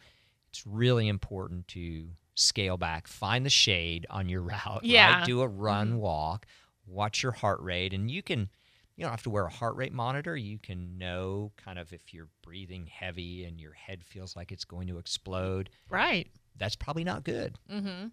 it's 0.55 0.65
really 0.65 1.07
important 1.09 1.67
to 1.69 2.07
scale 2.35 2.77
back, 2.77 3.07
find 3.07 3.45
the 3.45 3.49
shade 3.49 4.05
on 4.09 4.29
your 4.29 4.41
route, 4.53 4.81
Yeah. 4.83 5.17
right? 5.19 5.25
do 5.25 5.41
a 5.41 5.47
run, 5.47 5.93
Mhm. 5.93 5.97
walk, 5.97 6.45
watch 6.85 7.21
your 7.23 7.31
heart 7.33 7.59
rate, 7.61 7.93
and 7.93 8.09
you 8.09 8.21
can. 8.23 8.49
You 8.97 9.01
don't 9.03 9.11
have 9.11 9.23
to 9.23 9.29
wear 9.29 9.45
a 9.45 9.49
heart 9.51 9.75
rate 9.75 9.91
monitor. 9.91 10.37
You 10.37 10.57
can 10.57 10.97
know 10.97 11.51
kind 11.57 11.77
of 11.77 11.91
if 11.91 12.13
you're 12.13 12.29
breathing 12.41 12.87
heavy 12.87 13.43
and 13.43 13.59
your 13.59 13.73
head 13.73 14.05
feels 14.05 14.37
like 14.37 14.53
it's 14.53 14.63
going 14.63 14.87
to 14.87 14.97
explode. 14.97 15.69
right. 15.89 16.29
That's 16.57 16.77
probably 16.77 17.03
not 17.03 17.25
good. 17.25 17.59
Mm-hmm. 17.69 18.07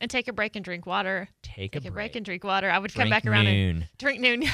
And 0.00 0.10
take 0.10 0.28
a 0.28 0.32
break 0.32 0.54
and 0.54 0.64
drink 0.64 0.86
water. 0.86 1.28
Take, 1.42 1.72
Take 1.72 1.84
a, 1.84 1.88
a 1.88 1.90
break 1.90 1.94
break. 2.12 2.16
and 2.16 2.24
drink 2.24 2.44
water. 2.44 2.70
I 2.70 2.78
would 2.78 2.94
come 2.94 3.10
back 3.10 3.26
around 3.26 3.48
and 3.48 3.88
drink 3.98 4.20
Nuun. 4.20 4.48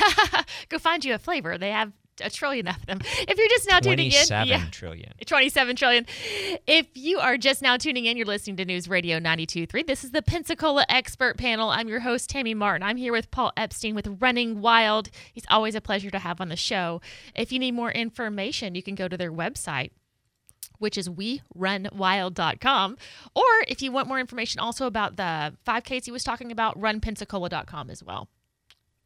Go 0.71 0.79
find 0.79 1.05
you 1.05 1.13
a 1.13 1.19
flavor. 1.19 1.59
They 1.59 1.71
have 1.71 1.93
a 2.21 2.31
trillion 2.31 2.69
of 2.69 2.85
them. 2.87 3.01
If 3.03 3.39
you're 3.39 3.49
just 3.49 3.69
now 3.69 3.81
tuning 3.81 4.07
in, 4.07 4.27
27 4.27 4.49
yeah. 4.49 4.65
trillion. 4.71 5.13
27 5.27 5.77
trillion. 5.77 6.07
If 6.67 6.87
you 6.95 7.19
are 7.19 7.37
just 7.37 7.63
now 7.63 7.77
tuning 7.77 8.07
in, 8.07 8.17
you're 8.17 8.27
listening 8.27 8.57
to 8.57 8.65
News 8.65 8.89
Radio 8.89 9.19
92.3. 9.19 9.87
This 9.87 10.05
is 10.05 10.11
the 10.11 10.23
Pensacola 10.23 10.85
Expert 10.89 11.37
Panel. 11.39 11.71
I'm 11.71 11.89
your 11.89 12.01
host, 12.01 12.31
Tammy 12.31 12.55
Martin. 12.55 12.83
I'm 12.83 12.97
here 12.97 13.13
with 13.13 13.31
Paul 13.31 13.53
Epstein 13.57 13.95
with 13.95 14.09
Running 14.21 14.61
Wild. 14.61 15.11
He's 15.33 15.45
always 15.51 15.75
a 15.75 15.81
pleasure 15.81 16.11
to 16.11 16.19
have 16.19 16.41
on 16.41 16.49
the 16.49 16.57
show. 16.57 17.01
If 17.35 17.53
you 17.53 17.59
need 17.59 17.73
more 17.73 17.93
information, 17.93 18.75
you 18.75 18.83
can 18.83 18.95
go 18.95 19.09
to 19.09 19.17
their 19.17 19.33
website, 19.33 19.91
which 20.79 20.97
is 20.97 21.09
werunwild.com. 21.09 22.97
Or 23.35 23.45
if 23.69 23.83
you 23.83 23.93
want 23.93 24.09
more 24.09 24.21
information 24.21 24.61
also 24.61 24.87
about 24.87 25.17
the 25.17 25.55
5Ks 25.67 26.07
he 26.07 26.11
was 26.11 26.25
talking 26.25 26.53
about, 26.53 26.81
runpensacola.com 26.81 27.91
as 27.91 28.03
well. 28.03 28.29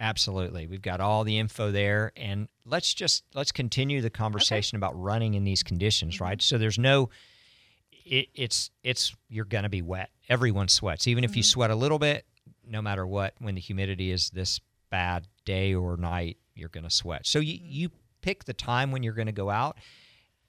Absolutely. 0.00 0.66
We've 0.66 0.80
got 0.80 1.00
all 1.02 1.24
the 1.24 1.36
info 1.38 1.70
there 1.70 2.10
and 2.16 2.48
let's 2.64 2.94
just 2.94 3.22
let's 3.34 3.52
continue 3.52 4.00
the 4.00 4.08
conversation 4.10 4.76
about 4.76 4.98
running 5.00 5.34
in 5.34 5.44
these 5.44 5.62
conditions, 5.62 6.14
Mm-hmm. 6.14 6.24
right? 6.24 6.42
So 6.42 6.56
there's 6.56 6.78
no 6.78 7.10
it, 8.06 8.28
it's 8.34 8.70
it's 8.82 9.14
you're 9.28 9.44
going 9.44 9.64
to 9.64 9.68
be 9.68 9.82
wet. 9.82 10.10
Everyone 10.28 10.68
sweats. 10.68 11.06
Even 11.06 11.22
if 11.22 11.36
you 11.36 11.42
Mm-hmm. 11.42 11.48
sweat 11.48 11.70
a 11.70 11.74
little 11.76 11.98
bit, 11.98 12.24
no 12.66 12.80
matter 12.80 13.06
what 13.06 13.34
when 13.40 13.54
the 13.54 13.60
humidity 13.60 14.10
is 14.10 14.30
this 14.30 14.58
bad 14.90 15.28
day 15.44 15.74
or 15.74 15.96
night, 15.98 16.38
you're 16.54 16.68
going 16.70 16.84
to 16.84 16.90
sweat. 16.90 17.26
So 17.26 17.38
you 17.38 17.54
Mm-hmm. 17.58 17.66
you 17.68 17.90
pick 18.22 18.44
the 18.44 18.54
time 18.54 18.92
when 18.92 19.02
you're 19.02 19.12
going 19.14 19.26
to 19.26 19.32
go 19.32 19.50
out 19.50 19.76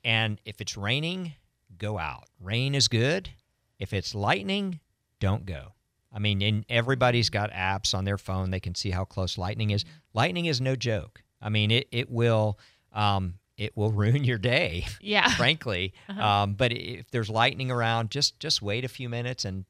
and 0.04 0.40
if 0.46 0.62
it's 0.62 0.76
raining, 0.78 1.34
go 1.78 1.98
out. 2.00 2.24
Rain 2.40 2.74
is 2.74 2.88
good. 2.88 3.30
If 3.80 3.92
it's 3.94 4.16
lightning, 4.16 4.80
don't 5.20 5.46
go. 5.46 5.74
I 6.14 6.20
mean, 6.20 6.42
and 6.42 6.66
everybody's 6.70 7.30
got 7.30 7.52
apps 7.52 7.94
on 7.94 8.04
their 8.06 8.18
phone. 8.18 8.52
They 8.52 8.60
can 8.60 8.76
see 8.76 8.90
how 8.92 9.06
close 9.06 9.38
lightning 9.38 9.70
is. 9.70 9.86
Lightning 10.14 10.46
is 10.46 10.60
no 10.60 10.76
joke. 10.76 11.24
I 11.42 11.50
mean, 11.50 11.72
it 11.72 11.88
it 11.92 12.10
will 12.10 12.60
um, 12.94 13.36
it 13.58 13.76
will 13.78 13.92
ruin 14.04 14.24
your 14.24 14.38
day, 14.38 14.86
Yeah. 15.00 15.30
frankly. 15.36 15.94
Uh-huh. 16.10 16.22
Um, 16.22 16.54
but 16.56 16.72
if 16.74 17.10
there's 17.12 17.30
lightning 17.30 17.72
around, 17.72 18.12
just 18.12 18.40
just 18.40 18.62
wait 18.62 18.84
a 18.86 18.90
few 18.90 19.08
minutes, 19.10 19.46
and 19.46 19.66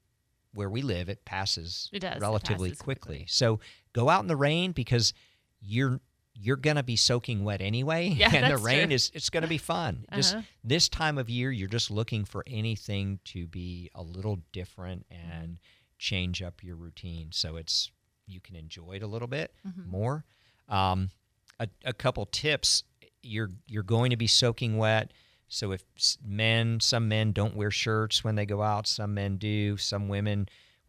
where 0.54 0.70
we 0.70 0.82
live, 0.82 1.08
it 1.10 1.24
passes 1.26 1.90
It 1.94 2.00
does. 2.00 2.16
It 2.18 2.22
relatively 2.22 2.70
passes 2.72 2.82
quickly. 2.82 3.18
quickly. 3.20 3.26
So 3.30 3.60
go 3.94 4.10
out 4.10 4.22
in 4.22 4.28
the 4.28 4.36
rain 4.36 4.72
because 4.72 5.14
you're 5.62 6.00
you're 6.34 6.56
gonna 6.58 6.82
be 6.82 6.96
soaking 6.96 7.44
wet 7.44 7.62
anyway, 7.62 8.08
Yeah, 8.08 8.32
and 8.36 8.52
the 8.52 8.58
rain 8.58 8.88
true. 8.88 8.96
is 8.96 9.12
it's 9.14 9.30
gonna 9.30 9.48
be 9.48 9.58
fun. 9.60 10.06
Just 10.16 10.34
Uh-huh. 10.34 10.44
this 10.64 10.90
time 10.90 11.18
of 11.20 11.30
year, 11.30 11.52
you're 11.52 11.68
just 11.70 11.92
looking 11.92 12.26
for 12.26 12.44
anything 12.48 13.20
to 13.26 13.46
be 13.48 13.92
a 13.94 14.02
little 14.02 14.40
different 14.52 15.06
and 15.12 15.60
change 16.02 16.42
up 16.42 16.64
your 16.64 16.76
routine 16.76 17.28
so 17.32 17.56
it's 17.58 17.92
you 18.26 18.40
can 18.42 18.56
enjoy 18.56 18.94
it 18.94 19.04
a 19.04 19.08
little 19.08 19.28
bit 19.28 19.54
Mhm. 19.66 19.86
more. 19.86 20.26
Um, 20.68 21.12
a, 21.60 21.68
a 21.86 21.94
couple 21.94 22.26
tips: 22.26 22.84
you're 23.22 23.52
you're 23.68 23.84
going 23.84 24.10
to 24.10 24.18
be 24.18 24.26
soaking 24.28 24.78
wet. 24.78 25.12
So 25.48 25.72
if 25.74 25.84
men, 26.26 26.80
some 26.80 27.08
men 27.08 27.34
don't 27.34 27.56
wear 27.56 27.70
shirts 27.72 28.24
when 28.24 28.36
they 28.36 28.46
go 28.46 28.62
out. 28.64 28.88
Some 28.88 29.14
men 29.14 29.38
do. 29.38 29.78
Some 29.78 30.08
women 30.08 30.48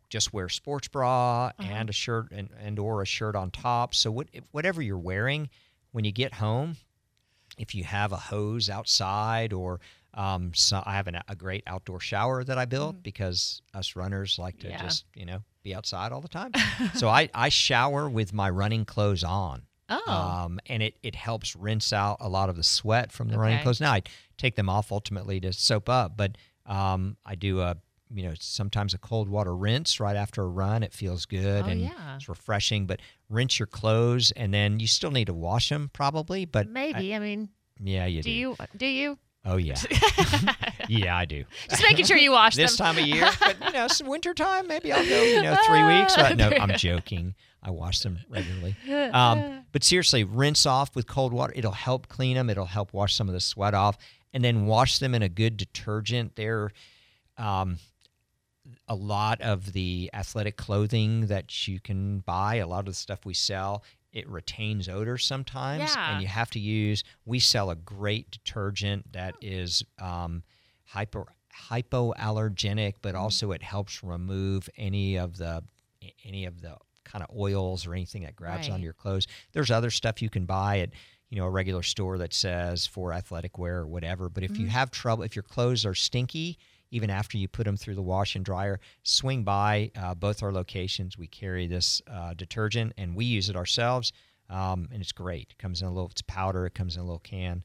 just 0.08 0.32
wear 0.32 0.48
sports 0.48 0.88
bra 0.88 1.46
Uh-huh. 1.58 1.68
and 1.68 1.90
a 1.90 1.92
shirt 1.92 2.30
and, 2.32 2.48
and 2.58 2.78
or 2.78 3.02
a 3.02 3.06
shirt 3.06 3.34
on 3.34 3.50
top. 3.50 3.94
So 3.94 4.10
what, 4.10 4.28
whatever 4.52 4.80
you're 4.80 4.98
wearing 4.98 5.50
when 5.90 6.04
you 6.04 6.12
get 6.12 6.34
home, 6.34 6.76
if 7.58 7.74
you 7.74 7.84
have 7.84 8.12
a 8.12 8.16
hose 8.16 8.70
outside 8.70 9.52
or 9.52 9.80
um, 10.14 10.52
so 10.54 10.82
I 10.84 10.94
have 10.94 11.08
an, 11.08 11.18
a 11.28 11.34
great 11.36 11.62
outdoor 11.66 12.00
shower 12.00 12.44
that 12.44 12.58
I 12.58 12.64
built 12.66 13.02
because 13.02 13.62
us 13.74 13.96
runners 13.96 14.38
like 14.38 14.58
to 14.60 14.66
Mm. 14.68 14.70
Yeah. 14.70 14.82
just 14.82 15.04
you 15.14 15.24
know 15.26 15.42
be 15.62 15.74
outside 15.74 16.12
all 16.12 16.20
the 16.20 16.28
time. 16.28 16.52
so 16.94 17.08
I, 17.08 17.28
I 17.34 17.48
shower 17.48 18.08
with 18.10 18.32
my 18.32 18.50
running 18.50 18.84
clothes 18.84 19.22
on. 19.24 19.62
Oh. 19.88 20.10
Um, 20.10 20.58
and 20.66 20.82
it, 20.82 20.94
it 21.02 21.14
helps 21.14 21.54
rinse 21.54 21.92
out 21.92 22.16
a 22.20 22.28
lot 22.28 22.48
of 22.48 22.56
the 22.56 22.62
sweat 22.62 23.12
from 23.12 23.28
the 23.28 23.38
running 23.38 23.60
clothes. 23.62 23.80
Now 23.80 23.92
I 23.92 24.02
take 24.38 24.56
them 24.56 24.68
off 24.68 24.90
ultimately 24.90 25.38
to 25.40 25.52
soap 25.52 25.88
up, 25.88 26.16
but 26.16 26.36
um, 26.66 27.16
I 27.26 27.34
do 27.34 27.60
a 27.60 27.76
you 28.14 28.22
know 28.24 28.34
sometimes 28.38 28.92
a 28.94 28.98
cold 28.98 29.28
water 29.28 29.54
rinse 29.56 29.98
right 30.00 30.16
after 30.16 30.42
a 30.42 30.46
run. 30.48 30.82
It 30.82 30.92
feels 30.92 31.24
good 31.26 31.64
Oh, 31.64 31.68
and 31.68 31.80
yeah. 31.80 32.16
it's 32.16 32.28
refreshing. 32.28 32.86
But 32.86 33.00
rinse 33.28 33.58
your 33.58 33.66
clothes 33.66 34.30
and 34.32 34.52
then 34.52 34.80
you 34.80 34.86
still 34.86 35.10
need 35.10 35.26
to 35.26 35.34
wash 35.34 35.68
them 35.70 35.90
probably. 35.92 36.44
But 36.44 36.66
I- 36.66 36.70
Maybe. 36.70 37.14
I, 37.14 37.18
mean, 37.18 37.48
yeah, 37.82 38.06
you 38.06 38.22
do 38.22 38.28
do. 38.30 38.34
you? 38.34 38.56
Do 38.76 38.86
you? 38.86 39.18
Oh 39.44 39.56
yeah, 39.56 39.74
yeah, 40.88 41.16
I 41.16 41.24
do. 41.24 41.44
Just 41.68 41.82
making 41.82 42.04
sure 42.04 42.16
you 42.16 42.30
wash 42.30 42.54
them 42.54 42.62
this 42.62 42.76
them. 42.76 42.94
time 42.94 43.02
of 43.02 43.06
year. 43.08 43.28
But 43.40 43.56
you 43.66 43.72
know, 43.72 43.86
it's 43.86 44.00
winter 44.00 44.34
time. 44.34 44.68
Maybe 44.68 44.92
I'll 44.92 45.04
go. 45.04 45.22
You 45.22 45.42
know, 45.42 45.56
three 45.66 45.82
weeks. 45.98 46.14
But 46.14 46.36
no, 46.36 46.50
I'm 46.50 46.76
joking. 46.76 47.34
I 47.60 47.70
wash 47.70 48.00
them 48.00 48.18
regularly. 48.28 48.76
Um, 49.12 49.64
but 49.72 49.82
seriously, 49.82 50.22
rinse 50.24 50.64
off 50.66 50.94
with 50.94 51.06
cold 51.06 51.32
water. 51.32 51.52
It'll 51.56 51.72
help 51.72 52.08
clean 52.08 52.36
them. 52.36 52.50
It'll 52.50 52.66
help 52.66 52.92
wash 52.92 53.14
some 53.14 53.28
of 53.28 53.34
the 53.34 53.40
sweat 53.40 53.74
off, 53.74 53.96
and 54.32 54.44
then 54.44 54.66
wash 54.66 54.98
them 54.98 55.14
in 55.14 55.22
a 55.22 55.28
good 55.28 55.56
detergent. 55.56 56.36
They're 56.36 56.70
um, 57.36 57.78
a 58.92 58.94
lot 58.94 59.40
of 59.40 59.72
the 59.72 60.10
athletic 60.12 60.56
clothing 60.56 61.26
that 61.28 61.66
you 61.66 61.80
can 61.80 62.18
buy, 62.20 62.56
a 62.56 62.66
lot 62.66 62.80
of 62.80 62.86
the 62.86 62.94
stuff 62.94 63.24
we 63.24 63.32
sell, 63.34 63.82
it 64.12 64.28
retains 64.28 64.88
odor 64.88 65.16
sometimes, 65.16 65.94
Yeah. 65.96 66.12
and 66.12 66.20
you 66.22 66.28
have 66.28 66.50
to 66.50 66.60
use. 66.60 67.02
We 67.24 67.38
sell 67.38 67.70
a 67.70 67.76
great 67.76 68.30
detergent 68.30 69.12
that 69.12 69.34
is 69.40 69.82
um, 69.98 70.42
hyper 70.84 71.24
hypoallergenic, 71.70 72.94
but 73.02 73.14
also 73.14 73.52
it 73.52 73.62
helps 73.62 74.02
remove 74.02 74.68
any 74.76 75.16
of 75.16 75.36
the 75.38 75.62
any 76.24 76.44
of 76.46 76.60
the 76.60 76.76
kind 77.04 77.24
of 77.24 77.34
oils 77.36 77.86
or 77.86 77.94
anything 77.94 78.22
that 78.22 78.36
grabs 78.36 78.68
Right. 78.68 78.74
onto 78.74 78.84
your 78.84 78.92
clothes. 78.92 79.26
There's 79.52 79.70
other 79.70 79.90
stuff 79.90 80.20
you 80.22 80.30
can 80.30 80.44
buy 80.46 80.80
at 80.80 80.90
you 81.30 81.38
know 81.38 81.46
a 81.46 81.50
regular 81.50 81.82
store 81.82 82.18
that 82.18 82.34
says 82.34 82.86
for 82.86 83.12
athletic 83.12 83.56
wear 83.58 83.78
or 83.78 83.86
whatever. 83.86 84.28
But 84.28 84.44
if 84.44 84.58
you 84.58 84.66
have 84.68 84.90
trouble, 84.90 85.22
if 85.24 85.34
your 85.36 85.42
clothes 85.42 85.86
are 85.86 85.94
stinky, 85.94 86.58
even 86.92 87.10
after 87.10 87.36
you 87.38 87.48
put 87.48 87.64
them 87.64 87.76
through 87.76 87.96
the 87.96 88.02
wash 88.02 88.36
and 88.36 88.44
dryer, 88.44 88.78
swing 89.02 89.42
by 89.42 89.90
uh, 89.96 90.14
both 90.14 90.42
our 90.42 90.52
locations. 90.52 91.18
We 91.18 91.26
carry 91.26 91.66
this 91.66 92.00
uh, 92.08 92.34
detergent 92.34 92.92
and 92.96 93.16
we 93.16 93.24
use 93.24 93.48
it 93.48 93.56
ourselves, 93.56 94.12
um, 94.48 94.88
and 94.92 95.02
it's 95.02 95.10
great. 95.10 95.48
It 95.50 95.58
comes 95.58 95.82
in 95.82 95.88
a 95.88 95.90
little, 95.90 96.10
it's 96.10 96.22
powder. 96.22 96.66
It 96.66 96.74
comes 96.74 96.94
in 96.96 97.00
a 97.02 97.04
little 97.04 97.18
can 97.18 97.64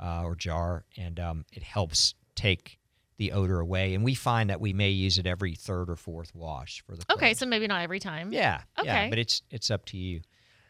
uh, 0.00 0.22
or 0.22 0.34
jar, 0.36 0.84
and 0.96 1.18
um, 1.20 1.44
it 1.52 1.62
helps 1.62 2.14
take 2.34 2.78
the 3.18 3.32
odor 3.32 3.58
away. 3.58 3.94
And 3.94 4.04
we 4.04 4.14
find 4.14 4.48
that 4.48 4.60
we 4.60 4.72
may 4.72 4.90
use 4.90 5.18
it 5.18 5.26
every 5.26 5.56
third 5.56 5.90
or 5.90 5.96
fourth 5.96 6.32
wash 6.34 6.82
for 6.86 6.94
the. 6.94 7.02
Okay, 7.10 7.26
clothes. 7.30 7.38
so 7.38 7.46
maybe 7.46 7.66
not 7.66 7.82
every 7.82 7.98
time. 7.98 8.32
Yeah. 8.32 8.60
Okay. 8.78 8.86
Yeah, 8.86 9.08
but 9.10 9.18
it's 9.18 9.42
it's 9.50 9.70
up 9.72 9.84
to 9.86 9.96
you. 9.96 10.20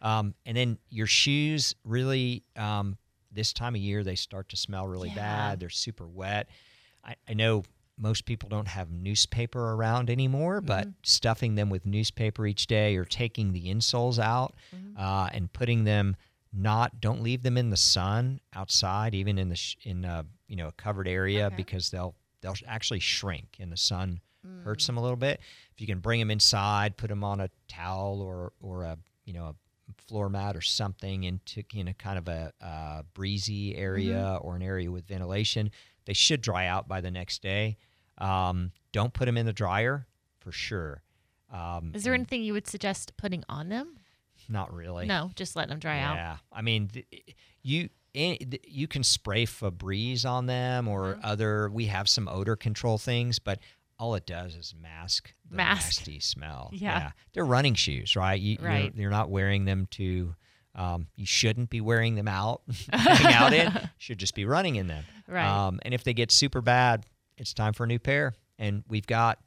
Um, 0.00 0.34
and 0.46 0.56
then 0.56 0.78
your 0.88 1.06
shoes 1.06 1.74
really 1.84 2.44
um, 2.56 2.96
this 3.32 3.52
time 3.52 3.74
of 3.74 3.80
year 3.82 4.02
they 4.02 4.14
start 4.14 4.48
to 4.48 4.56
smell 4.56 4.86
really 4.88 5.08
Yeah. 5.10 5.14
bad. 5.16 5.60
They're 5.60 5.68
super 5.68 6.08
wet. 6.08 6.48
I, 7.04 7.16
I 7.28 7.34
know 7.34 7.64
most 7.98 8.24
people 8.26 8.48
don't 8.48 8.68
have 8.68 8.90
newspaper 8.90 9.72
around 9.72 10.08
anymore, 10.10 10.60
but 10.60 10.82
Mm-hmm. 10.86 10.90
stuffing 11.02 11.54
them 11.56 11.68
with 11.70 11.84
newspaper 11.86 12.46
each 12.46 12.66
day 12.66 12.96
or 12.96 13.04
taking 13.04 13.52
the 13.52 13.64
insoles 13.66 14.18
out 14.18 14.54
Mm-hmm. 14.74 14.98
uh, 15.00 15.28
and 15.32 15.52
putting 15.52 15.84
them 15.84 16.16
not 16.52 17.00
don't 17.00 17.22
leave 17.22 17.42
them 17.42 17.58
in 17.58 17.70
the 17.70 17.76
sun 17.76 18.40
outside, 18.54 19.14
even 19.14 19.38
in 19.38 19.48
the 19.48 19.56
sh- 19.56 19.76
in 19.82 20.04
uh, 20.04 20.22
you 20.46 20.56
know 20.56 20.68
a 20.68 20.72
covered 20.72 21.06
area 21.08 21.46
Okay. 21.46 21.56
because 21.56 21.90
they'll 21.90 22.14
they'll 22.40 22.54
actually 22.66 23.00
shrink 23.00 23.56
and 23.60 23.70
the 23.72 23.76
sun 23.76 24.20
Mm. 24.46 24.62
hurts 24.62 24.86
them 24.86 24.96
a 24.96 25.02
little 25.02 25.16
bit. 25.16 25.40
If 25.72 25.80
you 25.80 25.88
can 25.88 25.98
bring 25.98 26.20
them 26.20 26.30
inside, 26.30 26.96
put 26.96 27.08
them 27.08 27.24
on 27.24 27.40
a 27.40 27.50
towel 27.66 28.22
or 28.22 28.52
or 28.60 28.84
a 28.84 28.96
you 29.24 29.32
know 29.32 29.46
a 29.46 29.54
floor 30.06 30.28
mat 30.28 30.54
or 30.56 30.60
something 30.60 31.24
into 31.24 31.64
in 31.74 31.88
a 31.88 31.94
kind 31.94 32.16
of 32.18 32.28
a, 32.28 32.52
uh 32.60 33.02
breezy 33.14 33.74
area 33.76 34.14
Mm-hmm. 34.38 34.46
or 34.46 34.54
an 34.54 34.62
area 34.62 34.90
with 34.92 35.06
ventilation, 35.08 35.72
they 36.04 36.12
should 36.12 36.40
dry 36.40 36.66
out 36.68 36.86
by 36.86 37.00
the 37.00 37.10
next 37.10 37.42
day. 37.42 37.76
Um, 38.18 38.72
don't 38.92 39.12
put 39.12 39.26
them 39.26 39.36
in 39.36 39.46
the 39.46 39.52
dryer 39.52 40.06
for 40.40 40.52
sure. 40.52 41.02
Um, 41.52 41.92
Is 41.94 42.04
there 42.04 42.12
and 42.14 42.20
anything 42.22 42.42
you 42.42 42.52
would 42.52 42.66
suggest 42.66 43.16
putting 43.16 43.44
on 43.48 43.68
them? 43.68 43.96
not 44.50 44.72
really? 44.72 45.04
No, 45.06 45.30
just 45.34 45.56
letting 45.56 45.70
them 45.70 45.78
dry 45.78 46.00
out. 46.00 46.16
Yeah, 46.16 46.36
I 46.52 46.62
mean, 46.62 46.88
th- 46.88 47.06
you 47.62 47.90
th- 48.14 48.64
you 48.66 48.88
can 48.88 49.02
spray 49.04 49.44
Febreze 49.46 50.24
on 50.24 50.46
them 50.46 50.88
or 50.88 51.14
Mm-hmm. 51.14 51.20
other. 51.24 51.68
We 51.70 51.86
have 51.86 52.08
some 52.08 52.28
odor 52.28 52.56
control 52.56 52.96
things, 52.98 53.38
but 53.38 53.58
all 53.98 54.14
it 54.14 54.24
does 54.26 54.54
is 54.56 54.74
mask 54.80 55.34
the 55.50 55.56
Mask. 55.56 55.84
nasty 55.86 56.20
smell. 56.20 56.70
Yeah. 56.72 57.10
they're 57.34 57.44
running 57.44 57.74
shoes, 57.74 58.16
right? 58.16 58.40
You, 58.40 58.52
you're- 58.60 58.66
Right. 58.68 58.92
You're, 58.94 59.10
not 59.10 59.28
wearing 59.30 59.64
them 59.66 59.86
to. 59.92 60.34
Um, 60.74 61.08
you 61.16 61.26
shouldn't 61.26 61.68
be 61.70 61.80
wearing 61.80 62.14
them 62.14 62.28
out, 62.28 62.62
out 62.92 63.52
in. 63.52 63.72
Should 63.98 64.18
just 64.18 64.34
be 64.34 64.44
running 64.44 64.76
in 64.76 64.86
them. 64.86 65.02
Right. 65.26 65.44
Um, 65.44 65.80
and 65.82 65.92
if 65.92 66.04
they 66.04 66.14
get 66.14 66.30
super 66.30 66.60
bad, 66.60 67.04
it's 67.38 67.54
time 67.54 67.72
for 67.72 67.84
a 67.84 67.86
new 67.86 67.98
pair. 67.98 68.34
And 68.58 68.82
we've 68.88 69.06
got, 69.06 69.38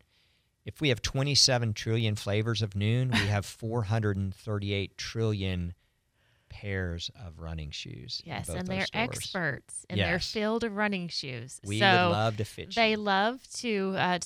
if 0.65 0.81
we 0.81 0.89
have 0.89 1.01
27 1.01 1.73
trillion 1.73 2.15
flavors 2.15 2.61
of 2.61 2.71
Nuun, 2.71 3.11
we 3.11 3.27
have 3.27 3.45
438 3.45 4.97
trillion 4.97 5.73
pairs 6.49 7.09
of 7.25 7.39
running 7.39 7.71
shoes. 7.71 8.21
Yes, 8.25 8.49
and 8.49 8.67
they're 8.67 8.85
stores. 8.85 9.09
experts 9.09 9.85
in 9.89 9.97
their 9.97 10.19
field 10.19 10.63
of 10.63 10.75
running 10.75 11.07
shoes. 11.07 11.59
We 11.65 11.79
so 11.79 11.85
would 11.85 12.13
love 12.13 12.37
to 12.37 12.45
fit 12.45 12.75
they 12.75 12.91
you. 12.91 12.97
love 12.97 13.39
to, 13.57 13.95
uh, 13.97 14.19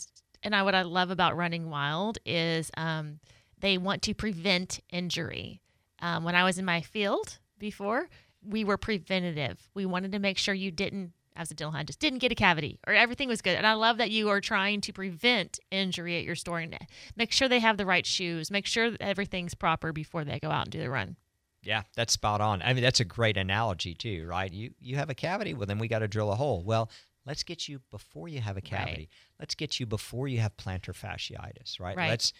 and 0.43 0.55
I, 0.55 0.63
what 0.63 0.75
I 0.75 0.83
love 0.83 1.11
about 1.11 1.35
Running 1.35 1.69
Wild 1.69 2.17
is 2.25 2.71
um, 2.77 3.19
they 3.59 3.77
want 3.77 4.01
to 4.03 4.13
prevent 4.13 4.79
injury. 4.91 5.61
Um, 6.01 6.23
when 6.23 6.35
I 6.35 6.43
was 6.43 6.57
in 6.57 6.65
my 6.65 6.81
field 6.81 7.37
before, 7.57 8.09
we 8.43 8.63
were 8.63 8.77
preventative. 8.77 9.69
We 9.73 9.85
wanted 9.85 10.11
to 10.11 10.19
make 10.19 10.37
sure 10.37 10.53
you 10.53 10.71
didn't, 10.71 11.13
as 11.35 11.51
a 11.51 11.53
dental 11.53 11.71
hygienist, 11.71 11.99
didn't 11.99 12.19
get 12.19 12.31
a 12.31 12.35
cavity 12.35 12.79
or 12.87 12.93
everything 12.93 13.27
was 13.27 13.41
good. 13.41 13.55
And 13.55 13.67
I 13.67 13.73
love 13.73 13.97
that 13.97 14.11
you 14.11 14.29
are 14.29 14.41
trying 14.41 14.81
to 14.81 14.93
prevent 14.93 15.59
injury 15.71 16.17
at 16.17 16.23
your 16.23 16.35
store 16.35 16.59
and 16.59 16.77
make 17.15 17.31
sure 17.31 17.47
they 17.47 17.59
have 17.59 17.77
the 17.77 17.85
right 17.85 18.05
shoes, 18.05 18.49
make 18.49 18.65
sure 18.65 18.91
that 18.91 19.01
everything's 19.01 19.53
proper 19.53 19.91
before 19.91 20.23
they 20.23 20.39
go 20.39 20.49
out 20.49 20.65
and 20.65 20.71
do 20.71 20.79
the 20.79 20.89
run. 20.89 21.17
Yeah, 21.63 21.81
that's 21.95 22.13
spot 22.13 22.41
on. 22.41 22.61
I 22.61 22.73
mean, 22.73 22.83
that's 22.83 22.99
a 22.99 23.05
great 23.05 23.37
analogy 23.37 23.95
too, 23.95 24.25
right? 24.27 24.51
You 24.51 24.71
you 24.79 24.95
have 24.97 25.09
a 25.09 25.15
cavity, 25.15 25.53
well 25.53 25.65
then 25.65 25.79
we 25.79 25.87
got 25.87 25.99
to 25.99 26.07
drill 26.07 26.31
a 26.31 26.35
hole. 26.35 26.63
Well, 26.63 26.89
let's 27.25 27.43
get 27.43 27.67
you 27.67 27.81
before 27.91 28.27
you 28.27 28.39
have 28.39 28.55
a 28.55 28.61
cavity. 28.61 29.09
Let's 29.39 29.55
get 29.55 29.79
you 29.79 29.85
before 29.85 30.27
you 30.27 30.39
have 30.39 30.55
plantar 30.57 30.93
fasciitis, 30.93 31.79
right? 31.79 31.97
Right. 31.97 32.09
Let's 32.09 32.33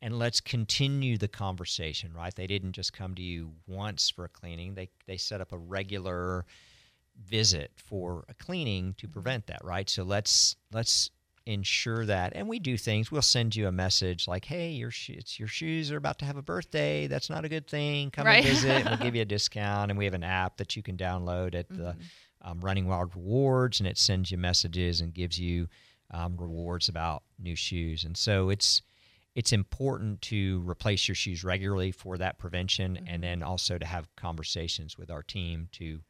and 0.00 0.16
let's 0.16 0.40
continue 0.40 1.18
the 1.18 1.28
conversation, 1.28 2.12
right? 2.14 2.34
They 2.34 2.46
didn't 2.46 2.72
just 2.72 2.92
come 2.92 3.14
to 3.16 3.22
you 3.22 3.50
once 3.66 4.10
for 4.10 4.24
a 4.24 4.28
cleaning. 4.28 4.74
They 4.74 4.90
they 5.06 5.16
set 5.16 5.40
up 5.40 5.52
a 5.52 5.58
regular 5.58 6.46
visit 7.24 7.72
for 7.76 8.24
a 8.28 8.34
cleaning 8.34 8.94
to 8.98 9.08
prevent 9.08 9.46
that, 9.46 9.60
right? 9.64 9.88
So 9.88 10.02
let's 10.02 10.56
let's 10.72 11.10
ensure 11.46 12.04
that. 12.04 12.32
And 12.34 12.46
we 12.46 12.58
do 12.58 12.76
things. 12.76 13.10
We'll 13.10 13.22
send 13.22 13.56
you 13.56 13.66
a 13.68 13.72
message 13.72 14.28
like 14.28 14.44
hey 14.44 14.70
your 14.70 14.90
sho- 14.90 15.14
it's 15.16 15.38
your 15.38 15.48
shoes 15.48 15.90
are 15.90 15.96
about 15.96 16.18
to 16.20 16.24
have 16.24 16.36
a 16.36 16.42
birthday. 16.42 17.06
That's 17.06 17.30
not 17.30 17.44
a 17.44 17.48
good 17.48 17.66
thing. 17.66 18.10
Come 18.10 18.26
Right. 18.26 18.44
and 18.44 18.46
visit. 18.46 18.70
And 18.80 18.88
we'll 18.90 18.98
give 18.98 19.16
you 19.16 19.22
a 19.22 19.24
discount. 19.36 19.90
And 19.90 19.98
we 19.98 20.04
have 20.04 20.14
an 20.14 20.24
app 20.24 20.58
that 20.58 20.76
you 20.76 20.82
can 20.82 20.96
download 20.96 21.54
at 21.54 21.68
the 21.68 21.96
um, 22.42 22.60
running 22.60 22.86
wild 22.86 23.14
rewards 23.16 23.80
and 23.80 23.86
it 23.88 23.98
sends 23.98 24.30
you 24.30 24.38
messages 24.38 25.00
and 25.00 25.12
gives 25.14 25.40
you 25.40 25.68
um, 26.10 26.36
rewards 26.36 26.88
about 26.88 27.22
new 27.38 27.56
shoes. 27.56 28.04
And 28.04 28.16
so 28.16 28.50
it's 28.50 28.82
it's 29.34 29.52
important 29.52 30.20
to 30.22 30.62
replace 30.68 31.06
your 31.08 31.14
shoes 31.14 31.44
regularly 31.44 31.92
for 31.92 32.18
that 32.18 32.38
prevention 32.38 32.98
and 33.06 33.22
then 33.22 33.42
also 33.42 33.78
to 33.78 33.86
have 33.86 34.08
conversations 34.16 34.98
with 34.98 35.10
our 35.10 35.22
team 35.22 35.68
to 35.72 36.00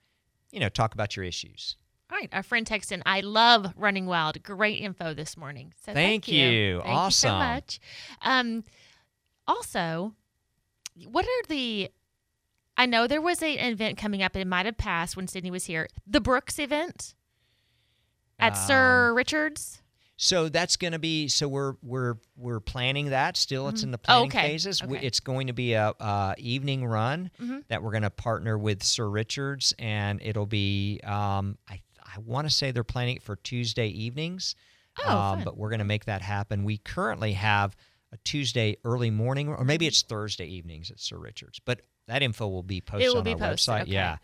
you 0.50 0.61
know 0.61 0.68
talk 0.68 0.94
about 0.94 1.16
your 1.16 1.24
issues 1.24 1.76
All 2.11 2.18
right, 2.18 2.28
our 2.32 2.42
friend 2.42 2.66
texted 2.66 2.92
in, 2.92 3.02
I 3.04 3.20
love 3.20 3.72
Running 3.76 4.06
Wild. 4.06 4.42
Great 4.42 4.80
info 4.80 5.12
this 5.12 5.37
morning. 5.37 5.74
So 5.84 5.92
thank, 5.92 6.24
Thank 6.24 6.28
you. 6.28 6.80
Thank 6.82 7.04
you 7.04 7.11
so 7.11 7.32
much. 7.38 7.80
Um, 8.22 8.64
also, 9.46 10.14
what 11.06 11.26
are 11.26 11.46
the? 11.48 11.90
I 12.78 12.87
know 12.87 13.06
there 13.06 13.20
was 13.20 13.42
a, 13.42 13.58
an 13.58 13.72
event 13.72 13.98
coming 13.98 14.22
up. 14.22 14.37
It 14.37 14.46
might 14.46 14.64
have 14.64 14.78
passed 14.78 15.16
when 15.16 15.26
Sydney 15.28 15.50
was 15.50 15.66
here. 15.66 15.87
The 16.06 16.20
Brooks 16.20 16.58
event 16.58 17.14
at 18.38 18.52
Um, 18.52 18.58
Sir 18.66 19.12
Richards. 19.14 19.82
So 20.20 20.48
that's 20.48 20.76
going 20.76 20.92
to 20.92 20.98
be 20.98 21.28
so 21.28 21.46
we're 21.46 21.74
we're 21.81 22.16
we're 22.37 22.59
planning 22.61 23.11
that 23.11 23.37
still. 23.37 23.68
It's 23.68 23.85
in 23.85 23.92
the 23.92 23.98
Oh, 23.98 24.04
planning 24.04 24.26
okay. 24.31 24.42
phases. 24.48 24.83
Okay. 24.83 24.98
It's 25.07 25.20
going 25.20 25.46
to 25.46 25.52
be 25.52 25.74
a, 25.74 25.90
uh 26.00 26.35
evening 26.38 26.85
run 26.85 27.31
Mhm. 27.40 27.62
that 27.68 27.83
we're 27.85 27.92
going 27.92 28.02
to 28.02 28.11
partner 28.11 28.59
with 28.59 28.83
Sir 28.83 29.09
Richards, 29.09 29.72
and 29.78 30.20
it'll 30.20 30.44
be 30.46 31.00
um, 31.04 31.57
I 31.68 31.81
I 32.04 32.18
want 32.18 32.48
to 32.48 32.52
say 32.54 32.72
they're 32.72 32.83
planning 32.83 33.16
it 33.16 33.22
for 33.22 33.37
Tuesday 33.37 33.87
evenings, 33.88 34.57
Oh, 35.07 35.16
um, 35.16 35.44
but 35.44 35.57
we're 35.57 35.68
going 35.70 35.78
to 35.78 35.85
make 35.85 36.07
that 36.07 36.20
happen. 36.22 36.64
We 36.64 36.78
currently 36.78 37.35
have 37.35 37.76
a 38.12 38.16
Tuesday 38.24 38.76
early 38.85 39.11
morning, 39.11 39.48
or 39.48 39.64
maybe 39.64 39.87
it's 39.87 40.02
Thursday 40.02 40.46
evenings 40.46 40.90
at 40.90 40.98
Sir 40.98 41.16
Richards, 41.18 41.61
but 41.64 41.83
that 42.09 42.22
info 42.24 42.48
will 42.48 42.62
be 42.64 42.81
posted 42.81 43.09
will 43.11 43.18
on 43.18 43.24
be 43.24 43.33
our 43.35 43.38
posted. 43.38 43.72
website. 43.74 43.83
okay. 43.83 43.90
Yeah. 43.92 44.16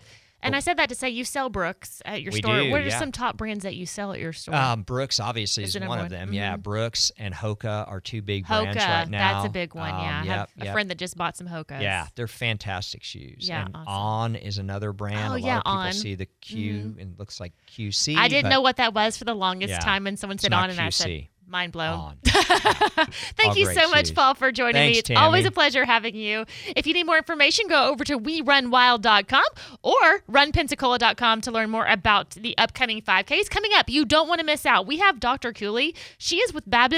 And 0.44 0.54
I 0.54 0.61
said 0.61 0.76
that 0.76 0.88
to 0.90 0.94
say 0.94 1.09
you 1.11 1.24
sell 1.24 1.48
Brooks 1.48 2.00
at 2.04 2.22
your 2.22 2.33
We 2.33 2.38
store. 2.40 2.61
do, 2.62 2.70
what 2.70 2.83
are 2.83 2.85
yeah. 2.87 2.98
some 2.98 3.11
top 3.11 3.37
brands 3.37 3.64
that 3.64 3.74
you 3.74 3.87
sell 3.87 4.12
at 4.12 4.20
your 4.20 4.33
store? 4.33 4.54
Um, 4.54 4.83
Brooks 4.83 5.18
obviously 5.18 5.64
Is 5.64 5.74
is 5.74 5.83
one 5.83 5.98
of 5.98 6.11
them. 6.11 6.33
Yeah, 6.33 6.57
Mhm. 6.57 6.62
Brooks 6.62 7.11
and 7.16 7.35
Hoka 7.35 7.88
are 7.88 8.00
two 8.00 8.22
big 8.22 8.44
Hoka, 8.44 8.62
brands 8.62 8.76
right 8.76 9.09
now. 9.09 9.33
that's 9.35 9.46
a 9.46 9.50
big 9.50 9.74
one. 9.74 9.92
Um, 9.92 10.00
yeah, 10.00 10.20
I 10.20 10.24
yep, 10.24 10.37
have 10.37 10.48
a 10.61 10.64
yep. 10.66 10.72
friend 10.74 10.90
that 10.90 10.98
just 10.98 11.16
bought 11.16 11.37
some 11.37 11.48
Hokas. 11.48 11.80
Yeah, 11.83 12.07
they're 12.14 12.28
fantastic 12.28 13.02
shoes. 13.02 13.48
Yeah, 13.48 13.64
and 13.66 13.74
awesome. 13.74 13.88
On 13.88 14.35
is 14.37 14.59
another 14.59 14.92
brand. 14.92 15.18
Oh, 15.33 15.37
a 15.37 15.38
lot 15.38 15.40
yeah, 15.40 15.57
of 15.59 15.62
people 15.64 15.72
On. 15.78 15.92
see 15.92 16.14
the 16.14 16.26
Q 16.40 16.96
and 16.98 17.12
it 17.12 17.18
looks 17.18 17.40
like 17.40 17.52
QC. 17.74 18.16
I 18.16 18.28
didn't 18.28 18.50
know 18.50 18.61
what 18.61 18.76
that 18.76 18.92
was 18.94 19.16
for 19.16 19.24
the 19.24 19.35
longest 19.35 19.70
Yeah. 19.70 19.78
time, 19.80 20.07
and 20.07 20.18
someone 20.18 20.38
said 20.38 20.52
on, 20.52 20.68
and 20.70 20.78
I 20.80 20.90
said, 20.90 21.07
QC. 21.09 21.28
Mind 21.46 21.72
blown. 21.72 22.16
Thank 22.24 23.50
All 23.50 23.57
you 23.57 23.72
so 23.72 23.88
much. 23.90 24.14
Paul, 24.14 24.35
for 24.35 24.50
joining 24.52 24.74
me. 24.74 24.94
Thanks, 24.94 25.11
It's 25.11 25.18
always 25.18 25.44
a 25.44 25.50
pleasure 25.50 25.85
having 25.85 26.14
you. 26.14 26.44
If 26.76 26.87
you 26.87 26.94
need 26.94 27.04
more 27.04 27.16
information, 27.16 27.66
go 27.68 27.90
over 27.90 28.04
to 28.04 28.18
werunwild.com 28.18 29.44
or 29.83 30.20
runpensacola.com 30.30 31.40
to 31.42 31.50
learn 31.50 31.70
more 31.70 31.87
about 31.87 32.30
the 32.30 32.57
upcoming 32.59 33.02
5Ks 33.02 33.50
coming 33.50 33.72
up. 33.74 33.88
You 33.88 34.04
don't 34.04 34.28
want 34.28 34.40
to 34.40 34.46
miss 34.46 34.64
out. 34.66 34.87
We 34.87 34.98
have 34.98 35.20
Dr. 35.20 35.52
Cooley. 35.52 35.94
She 36.18 36.37
is 36.37 36.52
with 36.52 36.68
Baptist 36.68 36.94